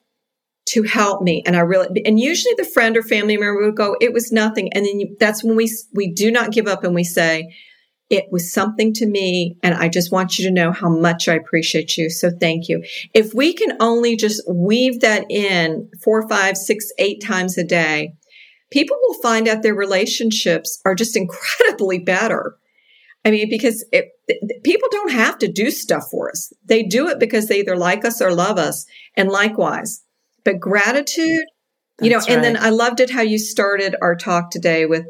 to 0.67 0.83
help 0.83 1.21
me. 1.21 1.43
And 1.45 1.55
I 1.55 1.59
really, 1.59 2.01
and 2.05 2.19
usually 2.19 2.55
the 2.57 2.63
friend 2.63 2.97
or 2.97 3.03
family 3.03 3.37
member 3.37 3.63
would 3.65 3.75
go, 3.75 3.95
it 3.99 4.13
was 4.13 4.31
nothing. 4.31 4.71
And 4.73 4.85
then 4.85 4.99
you, 4.99 5.15
that's 5.19 5.43
when 5.43 5.55
we, 5.55 5.71
we 5.93 6.11
do 6.11 6.31
not 6.31 6.51
give 6.51 6.67
up 6.67 6.83
and 6.83 6.95
we 6.95 7.03
say, 7.03 7.53
it 8.09 8.25
was 8.31 8.53
something 8.53 8.93
to 8.93 9.05
me 9.05 9.57
and 9.63 9.73
I 9.73 9.89
just 9.89 10.11
want 10.11 10.37
you 10.37 10.45
to 10.45 10.53
know 10.53 10.71
how 10.71 10.89
much 10.89 11.27
I 11.27 11.33
appreciate 11.33 11.97
you. 11.97 12.09
So 12.09 12.29
thank 12.39 12.69
you. 12.69 12.83
If 13.13 13.33
we 13.33 13.53
can 13.53 13.77
only 13.79 14.15
just 14.15 14.43
weave 14.47 15.01
that 15.01 15.25
in 15.29 15.89
four, 16.03 16.27
five, 16.29 16.57
six, 16.57 16.85
eight 16.99 17.23
times 17.23 17.57
a 17.57 17.63
day, 17.63 18.13
people 18.71 18.97
will 19.01 19.21
find 19.21 19.47
out 19.47 19.63
their 19.63 19.75
relationships 19.75 20.79
are 20.85 20.95
just 20.95 21.17
incredibly 21.17 21.99
better. 21.99 22.57
I 23.23 23.31
mean, 23.31 23.49
because 23.49 23.83
it, 23.91 24.11
people 24.63 24.87
don't 24.91 25.11
have 25.11 25.39
to 25.39 25.51
do 25.51 25.71
stuff 25.71 26.03
for 26.11 26.29
us. 26.29 26.53
They 26.63 26.83
do 26.83 27.09
it 27.09 27.19
because 27.19 27.47
they 27.47 27.59
either 27.59 27.75
like 27.75 28.05
us 28.05 28.21
or 28.21 28.31
love 28.31 28.59
us 28.59 28.85
and 29.15 29.29
likewise. 29.29 30.03
But 30.43 30.59
gratitude 30.59 31.45
you 32.01 32.09
know, 32.09 32.21
and 32.27 32.37
right. 32.37 32.41
then 32.41 32.57
I 32.57 32.69
loved 32.71 32.99
it 32.99 33.09
how 33.09 33.21
you 33.21 33.37
started 33.37 33.95
our 34.01 34.15
talk 34.15 34.51
today 34.51 34.85
with 34.85 35.05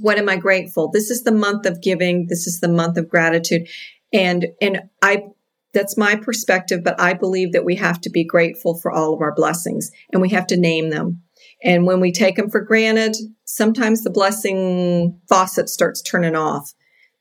what 0.00 0.18
am 0.18 0.28
I 0.28 0.36
grateful? 0.36 0.90
This 0.90 1.10
is 1.10 1.24
the 1.24 1.32
month 1.32 1.66
of 1.66 1.82
giving. 1.82 2.26
This 2.28 2.46
is 2.46 2.60
the 2.60 2.68
month 2.68 2.96
of 2.96 3.08
gratitude. 3.08 3.68
And, 4.12 4.46
and 4.60 4.82
I, 5.02 5.24
that's 5.72 5.96
my 5.96 6.16
perspective, 6.16 6.82
but 6.84 7.00
I 7.00 7.14
believe 7.14 7.52
that 7.52 7.64
we 7.64 7.76
have 7.76 8.00
to 8.02 8.10
be 8.10 8.24
grateful 8.24 8.78
for 8.78 8.90
all 8.90 9.14
of 9.14 9.20
our 9.20 9.34
blessings 9.34 9.90
and 10.12 10.20
we 10.22 10.30
have 10.30 10.46
to 10.48 10.56
name 10.56 10.90
them. 10.90 11.22
And 11.62 11.86
when 11.86 12.00
we 12.00 12.12
take 12.12 12.36
them 12.36 12.50
for 12.50 12.60
granted, 12.60 13.16
sometimes 13.44 14.02
the 14.02 14.10
blessing 14.10 15.20
faucet 15.28 15.68
starts 15.68 16.02
turning 16.02 16.34
off 16.36 16.72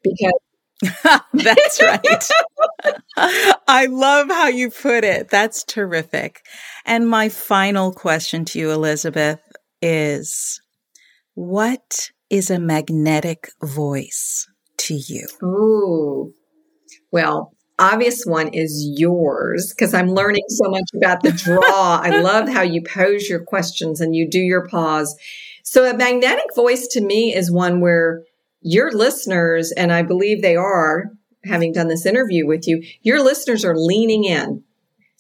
because 0.04 0.34
That's 1.34 1.82
right. 1.82 2.30
I 3.68 3.88
love 3.88 4.30
how 4.30 4.48
you 4.48 4.72
put 4.72 5.04
it. 5.04 5.30
That's 5.30 5.64
terrific. 5.64 6.42
And 6.86 7.10
my 7.10 7.30
final 7.30 7.92
question 7.92 8.46
to 8.46 8.60
you, 8.60 8.72
Elizabeth, 8.72 9.42
is 9.82 10.62
what 11.36 12.12
is 12.30 12.50
a 12.50 12.60
magnetic 12.60 13.50
voice 13.62 14.48
to 14.78 14.96
you? 14.96 15.28
Ooh, 15.44 16.34
well, 17.12 17.54
obvious 17.78 18.24
one 18.26 18.50
is 18.50 18.86
yours 18.98 19.74
because 19.74 19.94
I'm 19.94 20.10
learning 20.10 20.44
so 20.50 20.70
much 20.70 20.90
about 20.96 21.24
the 21.24 21.32
draw. 21.32 21.62
I 22.04 22.20
love 22.22 22.50
how 22.50 22.62
you 22.62 22.82
pose 22.82 23.30
your 23.30 23.44
questions 23.44 24.02
and 24.02 24.16
you 24.16 24.30
do 24.30 24.40
your 24.40 24.68
pause. 24.68 25.16
So 25.64 25.90
a 25.90 25.96
magnetic 25.96 26.56
voice 26.56 26.88
to 26.88 27.02
me 27.02 27.34
is 27.34 27.52
one 27.52 27.82
where 27.82 28.24
your 28.62 28.92
listeners, 28.92 29.72
and 29.72 29.92
I 29.92 30.04
believe 30.04 30.42
they 30.42 30.56
are, 30.56 31.12
having 31.46 31.72
done 31.72 31.88
this 31.88 32.06
interview 32.06 32.46
with 32.46 32.68
you, 32.68 32.84
your 33.02 33.24
listeners 33.24 33.64
are 33.64 33.76
leaning 33.76 34.26
in. 34.26 34.64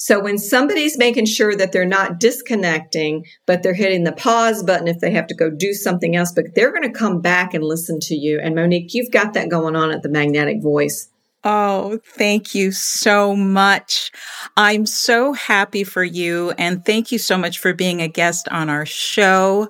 So 0.01 0.21
when 0.21 0.37
somebody's 0.37 0.97
making 0.97 1.25
sure 1.25 1.53
that 1.57 1.73
they're 1.73 1.83
not 1.83 2.21
disconnecting, 2.21 3.25
but 3.45 3.63
they're 3.63 3.73
hitting 3.73 4.05
the 4.05 4.13
pause 4.13 4.63
button 4.63 4.87
if 4.87 4.99
they 5.01 5.11
have 5.11 5.27
to 5.27 5.35
go 5.35 5.49
do 5.49 5.73
something 5.73 6.15
else, 6.15 6.31
but 6.33 6.45
they're 6.55 6.71
going 6.71 6.89
to 6.89 6.97
come 6.97 7.19
back 7.19 7.53
and 7.53 7.65
listen 7.65 7.99
to 8.03 8.15
you. 8.15 8.39
And 8.41 8.55
Monique, 8.55 8.93
you've 8.93 9.11
got 9.11 9.33
that 9.33 9.49
going 9.49 9.75
on 9.75 9.91
at 9.91 10.01
the 10.01 10.07
magnetic 10.07 10.63
voice. 10.63 11.09
Oh, 11.43 11.99
thank 12.03 12.55
you 12.55 12.71
so 12.71 13.35
much. 13.35 14.11
I'm 14.55 14.85
so 14.85 15.33
happy 15.33 15.83
for 15.83 16.03
you. 16.03 16.51
And 16.57 16.85
thank 16.85 17.11
you 17.11 17.17
so 17.17 17.37
much 17.37 17.59
for 17.59 17.73
being 17.73 18.01
a 18.01 18.07
guest 18.07 18.47
on 18.49 18.69
our 18.69 18.85
show. 18.85 19.69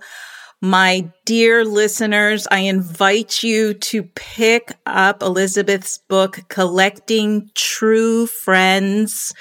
My 0.61 1.09
dear 1.23 1.63
listeners, 1.63 2.45
I 2.51 2.59
invite 2.59 3.43
you 3.43 3.73
to 3.75 4.03
pick 4.03 4.73
up 4.85 5.23
Elizabeth's 5.23 5.99
book, 5.99 6.41
Collecting 6.49 7.49
True 7.55 8.27
Friends. 8.27 9.33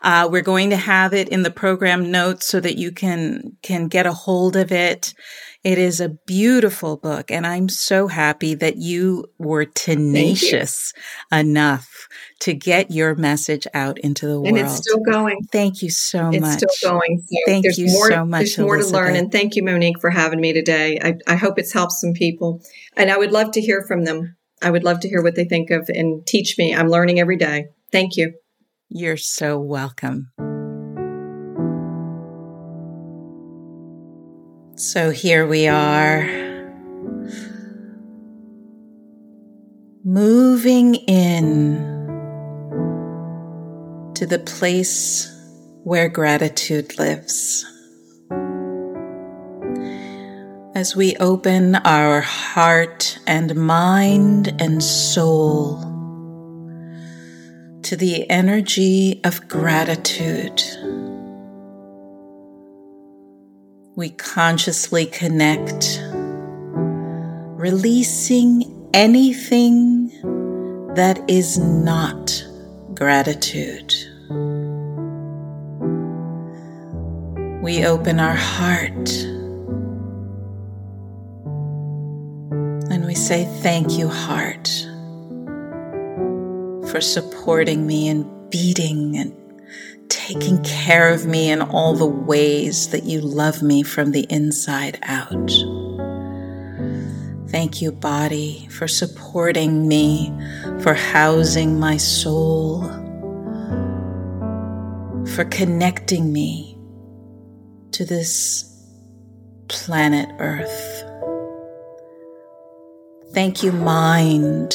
Uh, 0.00 0.28
we're 0.30 0.42
going 0.42 0.70
to 0.70 0.76
have 0.76 1.12
it 1.12 1.28
in 1.28 1.42
the 1.42 1.50
program 1.50 2.12
notes 2.12 2.46
so 2.46 2.60
that 2.60 2.78
you 2.78 2.92
can, 2.92 3.56
can 3.62 3.88
get 3.88 4.06
a 4.06 4.12
hold 4.12 4.54
of 4.54 4.70
it. 4.70 5.12
It 5.62 5.76
is 5.76 6.00
a 6.00 6.08
beautiful 6.26 6.96
book, 6.96 7.30
and 7.30 7.46
I'm 7.46 7.68
so 7.68 8.08
happy 8.08 8.54
that 8.54 8.76
you 8.76 9.26
were 9.38 9.66
tenacious 9.66 10.94
you. 10.96 11.38
enough 11.38 12.08
to 12.40 12.54
get 12.54 12.90
your 12.90 13.14
message 13.14 13.66
out 13.74 13.98
into 13.98 14.26
the 14.26 14.32
and 14.36 14.42
world. 14.42 14.56
And 14.56 14.66
it's 14.66 14.76
still 14.76 15.00
going. 15.00 15.36
Thank 15.52 15.82
you 15.82 15.90
so 15.90 16.30
it's 16.30 16.40
much. 16.40 16.62
It's 16.62 16.78
still 16.78 16.92
going. 16.92 17.22
So 17.26 17.36
thank 17.44 17.66
you 17.76 17.88
more, 17.88 18.10
so 18.10 18.24
much. 18.24 18.40
There's 18.40 18.58
more 18.58 18.76
Elizabeth. 18.76 18.90
to 18.90 19.06
learn, 19.06 19.16
and 19.16 19.30
thank 19.30 19.54
you, 19.54 19.62
Monique, 19.62 20.00
for 20.00 20.08
having 20.08 20.40
me 20.40 20.54
today. 20.54 20.98
I, 21.02 21.16
I 21.26 21.36
hope 21.36 21.58
it's 21.58 21.74
helped 21.74 21.92
some 21.92 22.14
people, 22.14 22.62
and 22.96 23.10
I 23.10 23.18
would 23.18 23.32
love 23.32 23.50
to 23.52 23.60
hear 23.60 23.84
from 23.86 24.06
them. 24.06 24.36
I 24.62 24.70
would 24.70 24.84
love 24.84 25.00
to 25.00 25.10
hear 25.10 25.22
what 25.22 25.34
they 25.34 25.44
think 25.44 25.70
of 25.70 25.90
and 25.90 26.26
teach 26.26 26.56
me. 26.56 26.74
I'm 26.74 26.88
learning 26.88 27.20
every 27.20 27.36
day. 27.36 27.66
Thank 27.92 28.16
you. 28.16 28.32
You're 28.88 29.18
so 29.18 29.58
welcome. 29.58 30.32
So 34.80 35.10
here 35.10 35.46
we 35.46 35.68
are, 35.68 36.22
moving 40.02 40.94
in 40.94 41.76
to 44.14 44.24
the 44.24 44.38
place 44.38 45.30
where 45.84 46.08
gratitude 46.08 46.98
lives. 46.98 47.66
As 50.74 50.96
we 50.96 51.14
open 51.16 51.74
our 51.74 52.22
heart 52.22 53.18
and 53.26 53.54
mind 53.54 54.54
and 54.58 54.82
soul 54.82 55.76
to 57.82 57.96
the 57.96 58.30
energy 58.30 59.20
of 59.24 59.46
gratitude 59.46 60.62
we 64.00 64.08
consciously 64.08 65.04
connect, 65.04 66.00
releasing 67.60 68.88
anything 68.94 70.08
that 70.94 71.22
is 71.28 71.58
not 71.58 72.42
gratitude. 72.94 73.94
We 77.62 77.84
open 77.84 78.20
our 78.20 78.34
heart 78.34 79.10
and 82.90 83.04
we 83.04 83.14
say, 83.14 83.44
Thank 83.60 83.98
you, 83.98 84.08
heart, 84.08 84.66
for 86.90 87.02
supporting 87.02 87.86
me 87.86 88.08
and 88.08 88.24
beating 88.50 89.18
and 89.18 89.39
taking 90.10 90.62
care 90.62 91.12
of 91.14 91.24
me 91.24 91.50
in 91.50 91.62
all 91.62 91.94
the 91.94 92.04
ways 92.04 92.90
that 92.90 93.04
you 93.04 93.20
love 93.20 93.62
me 93.62 93.82
from 93.82 94.10
the 94.10 94.26
inside 94.28 94.98
out. 95.02 95.50
Thank 97.48 97.80
you, 97.80 97.90
body, 97.90 98.68
for 98.70 98.86
supporting 98.86 99.88
me, 99.88 100.32
for 100.82 100.94
housing 100.94 101.80
my 101.80 101.96
soul, 101.96 102.82
for 105.34 105.44
connecting 105.50 106.32
me 106.32 106.76
to 107.92 108.04
this 108.04 108.66
planet 109.68 110.28
Earth. 110.38 111.04
Thank 113.32 113.62
you, 113.62 113.72
mind 113.72 114.74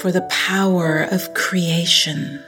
for 0.00 0.12
the 0.12 0.22
power 0.22 1.08
of 1.10 1.34
creation, 1.34 2.42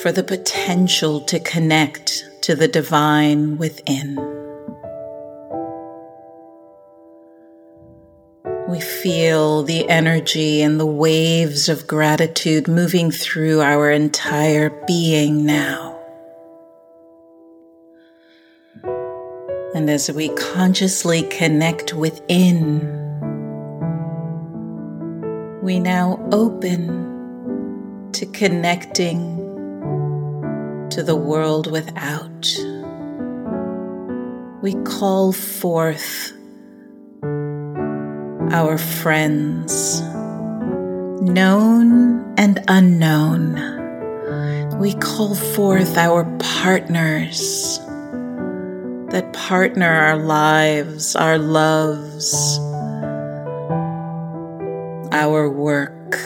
for 0.00 0.12
the 0.12 0.22
potential 0.22 1.20
to 1.22 1.40
connect 1.40 2.24
to 2.42 2.54
the 2.54 2.68
divine 2.68 3.58
within. 3.58 4.16
We 8.68 8.80
feel 8.80 9.64
the 9.64 9.88
energy 9.88 10.62
and 10.62 10.78
the 10.78 10.86
waves 10.86 11.68
of 11.68 11.86
gratitude 11.86 12.68
moving 12.68 13.10
through 13.10 13.60
our 13.60 13.90
entire 13.90 14.70
being 14.86 15.44
now. 15.44 15.98
And 19.74 19.90
as 19.90 20.10
we 20.10 20.28
consciously 20.30 21.22
connect 21.22 21.92
within, 21.92 23.11
we 25.62 25.78
now 25.78 26.18
open 26.32 28.10
to 28.12 28.26
connecting 28.26 29.36
to 30.90 31.04
the 31.04 31.14
world 31.14 31.70
without. 31.70 32.52
We 34.60 34.74
call 34.82 35.32
forth 35.32 36.32
our 38.52 38.76
friends, 38.76 40.00
known 41.22 42.34
and 42.36 42.64
unknown. 42.66 43.54
We 44.80 44.94
call 44.94 45.36
forth 45.36 45.96
our 45.96 46.24
partners 46.40 47.78
that 49.12 49.32
partner 49.32 49.88
our 49.88 50.16
lives, 50.16 51.14
our 51.14 51.38
loves, 51.38 52.58
our 55.12 55.48
work. 55.50 56.16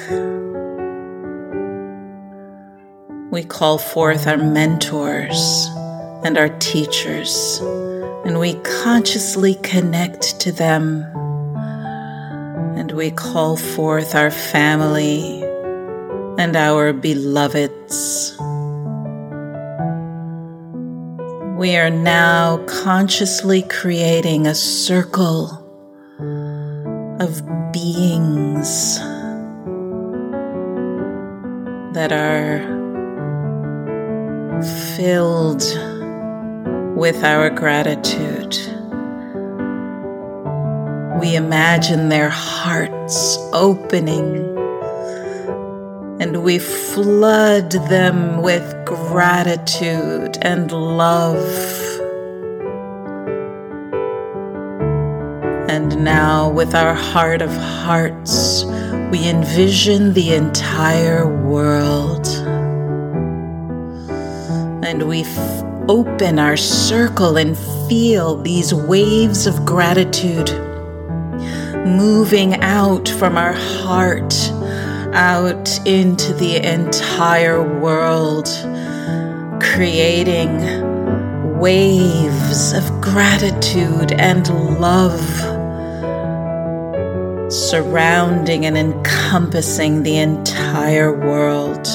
We 3.32 3.42
call 3.42 3.78
forth 3.78 4.28
our 4.28 4.36
mentors 4.36 5.66
and 6.24 6.38
our 6.38 6.48
teachers, 6.60 7.58
and 8.24 8.38
we 8.38 8.54
consciously 8.84 9.56
connect 9.64 10.38
to 10.40 10.52
them. 10.52 11.02
And 12.78 12.92
we 12.92 13.10
call 13.10 13.56
forth 13.56 14.14
our 14.14 14.30
family 14.30 15.42
and 16.38 16.54
our 16.54 16.92
beloveds. 16.92 18.36
We 21.58 21.76
are 21.76 21.90
now 21.90 22.58
consciously 22.66 23.62
creating 23.62 24.46
a 24.46 24.54
circle 24.54 25.64
of 27.18 27.42
beings 28.66 28.98
that 31.94 32.12
are 32.12 32.58
filled 34.96 35.62
with 36.96 37.22
our 37.22 37.50
gratitude. 37.50 38.56
We 41.20 41.36
imagine 41.36 42.08
their 42.08 42.28
hearts 42.28 43.38
opening 43.52 44.54
and 46.20 46.42
we 46.42 46.58
flood 46.58 47.70
them 47.70 48.42
with 48.42 48.74
gratitude 48.84 50.38
and 50.42 50.72
love. 50.72 51.95
And 55.86 56.02
now, 56.02 56.48
with 56.48 56.74
our 56.74 56.94
heart 56.94 57.42
of 57.42 57.54
hearts, 57.54 58.64
we 59.12 59.28
envision 59.28 60.14
the 60.14 60.34
entire 60.34 61.24
world. 61.44 62.26
And 64.84 65.08
we 65.08 65.22
f- 65.22 65.64
open 65.88 66.40
our 66.40 66.56
circle 66.56 67.36
and 67.36 67.56
feel 67.88 68.42
these 68.42 68.74
waves 68.74 69.46
of 69.46 69.64
gratitude 69.64 70.50
moving 71.86 72.54
out 72.62 73.08
from 73.08 73.36
our 73.38 73.52
heart 73.52 74.34
out 75.14 75.86
into 75.86 76.34
the 76.34 76.56
entire 76.56 77.62
world, 77.62 78.48
creating 79.62 80.50
waves 81.60 82.72
of 82.72 83.00
gratitude 83.00 84.10
and 84.10 84.48
love 84.80 85.55
surrounding 87.70 88.64
and 88.66 88.76
encompassing 88.78 90.02
the 90.02 90.16
entire 90.18 91.12
world. 91.12 91.86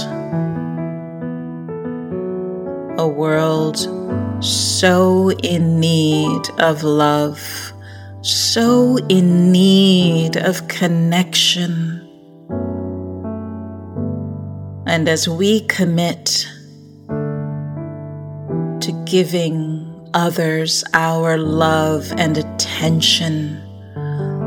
A 3.00 3.08
world 3.08 3.78
so 4.44 5.32
in 5.44 5.80
need 5.80 6.50
of 6.60 6.84
love 6.84 7.72
so 8.22 8.98
in 9.10 9.52
need 9.52 10.38
of 10.38 10.68
connection. 10.68 12.08
And 14.86 15.10
as 15.10 15.28
we 15.28 15.62
commit 15.62 16.48
to 17.08 19.04
giving 19.06 19.88
others 20.14 20.84
our 20.94 21.38
love 21.38 22.12
and 22.18 22.38
attention 22.38 23.71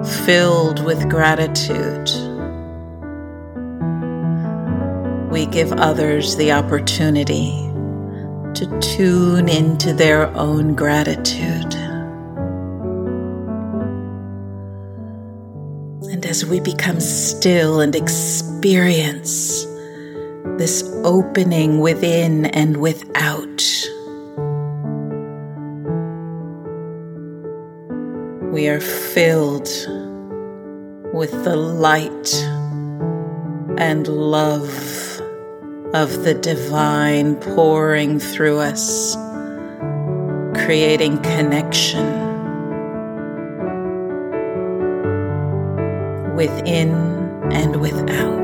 filled 0.04 0.84
with 0.84 1.08
gratitude, 1.08 2.10
we 5.30 5.46
give 5.46 5.72
others 5.72 6.36
the 6.36 6.52
opportunity 6.52 7.50
to 8.54 8.78
tune 8.80 9.48
into 9.48 9.92
their 9.92 10.28
own 10.36 10.74
gratitude. 10.74 11.74
And 16.12 16.24
as 16.24 16.46
we 16.46 16.60
become 16.60 17.00
still 17.00 17.80
and 17.80 17.96
experience 17.96 19.64
this 20.56 20.88
opening 21.02 21.80
within 21.80 22.46
and 22.46 22.76
without, 22.76 23.62
we 28.54 28.68
are 28.68 28.80
filled 28.80 29.68
with 31.12 31.32
the 31.42 31.56
light 31.56 32.32
and 33.80 34.06
love 34.06 34.70
of 35.92 36.22
the 36.22 36.38
divine 36.40 37.34
pouring 37.34 38.20
through 38.20 38.60
us, 38.60 39.16
creating 40.64 41.18
connection 41.22 42.06
within 46.36 46.92
and 47.50 47.80
without. 47.80 48.43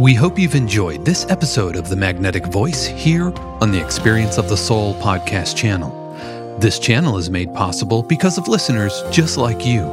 We 0.00 0.14
hope 0.14 0.38
you've 0.38 0.54
enjoyed 0.54 1.04
this 1.04 1.26
episode 1.28 1.76
of 1.76 1.90
The 1.90 1.96
Magnetic 1.96 2.46
Voice 2.46 2.86
here 2.86 3.34
on 3.60 3.70
the 3.70 3.84
Experience 3.84 4.38
of 4.38 4.48
the 4.48 4.56
Soul 4.56 4.94
podcast 4.94 5.56
channel. 5.56 5.90
This 6.58 6.78
channel 6.78 7.18
is 7.18 7.28
made 7.28 7.52
possible 7.52 8.02
because 8.02 8.38
of 8.38 8.48
listeners 8.48 9.02
just 9.10 9.36
like 9.36 9.66
you. 9.66 9.84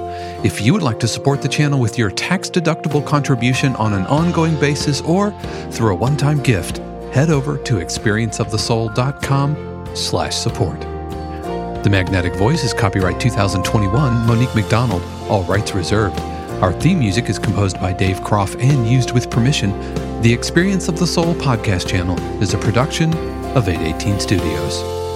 If 0.45 0.61
you 0.61 0.71
would 0.71 0.81
like 0.81 1.01
to 1.01 1.09
support 1.09 1.41
the 1.41 1.49
channel 1.49 1.81
with 1.81 1.97
your 1.97 2.09
tax-deductible 2.09 3.05
contribution 3.05 3.75
on 3.75 3.91
an 3.91 4.05
ongoing 4.05 4.57
basis 4.61 5.01
or 5.01 5.31
through 5.71 5.91
a 5.91 5.95
one-time 5.95 6.41
gift, 6.41 6.77
head 7.13 7.29
over 7.29 7.57
to 7.63 7.73
experienceofthesoul.com 7.73 9.89
slash 9.93 10.37
support. 10.37 10.79
The 11.83 11.89
Magnetic 11.91 12.33
Voice 12.35 12.63
is 12.63 12.73
copyright 12.73 13.19
2021 13.19 14.25
Monique 14.25 14.55
McDonald, 14.55 15.03
all 15.29 15.43
rights 15.43 15.75
reserved. 15.75 16.17
Our 16.61 16.73
theme 16.73 16.97
music 16.97 17.29
is 17.29 17.37
composed 17.37 17.79
by 17.79 17.93
Dave 17.93 18.23
Croft 18.23 18.55
and 18.59 18.89
used 18.89 19.11
with 19.13 19.29
permission. 19.29 19.69
The 20.23 20.33
Experience 20.33 20.87
of 20.87 20.97
the 20.97 21.05
Soul 21.05 21.35
podcast 21.35 21.87
channel 21.87 22.17
is 22.41 22.55
a 22.55 22.57
production 22.57 23.13
of 23.55 23.69
818 23.69 24.19
Studios. 24.19 25.06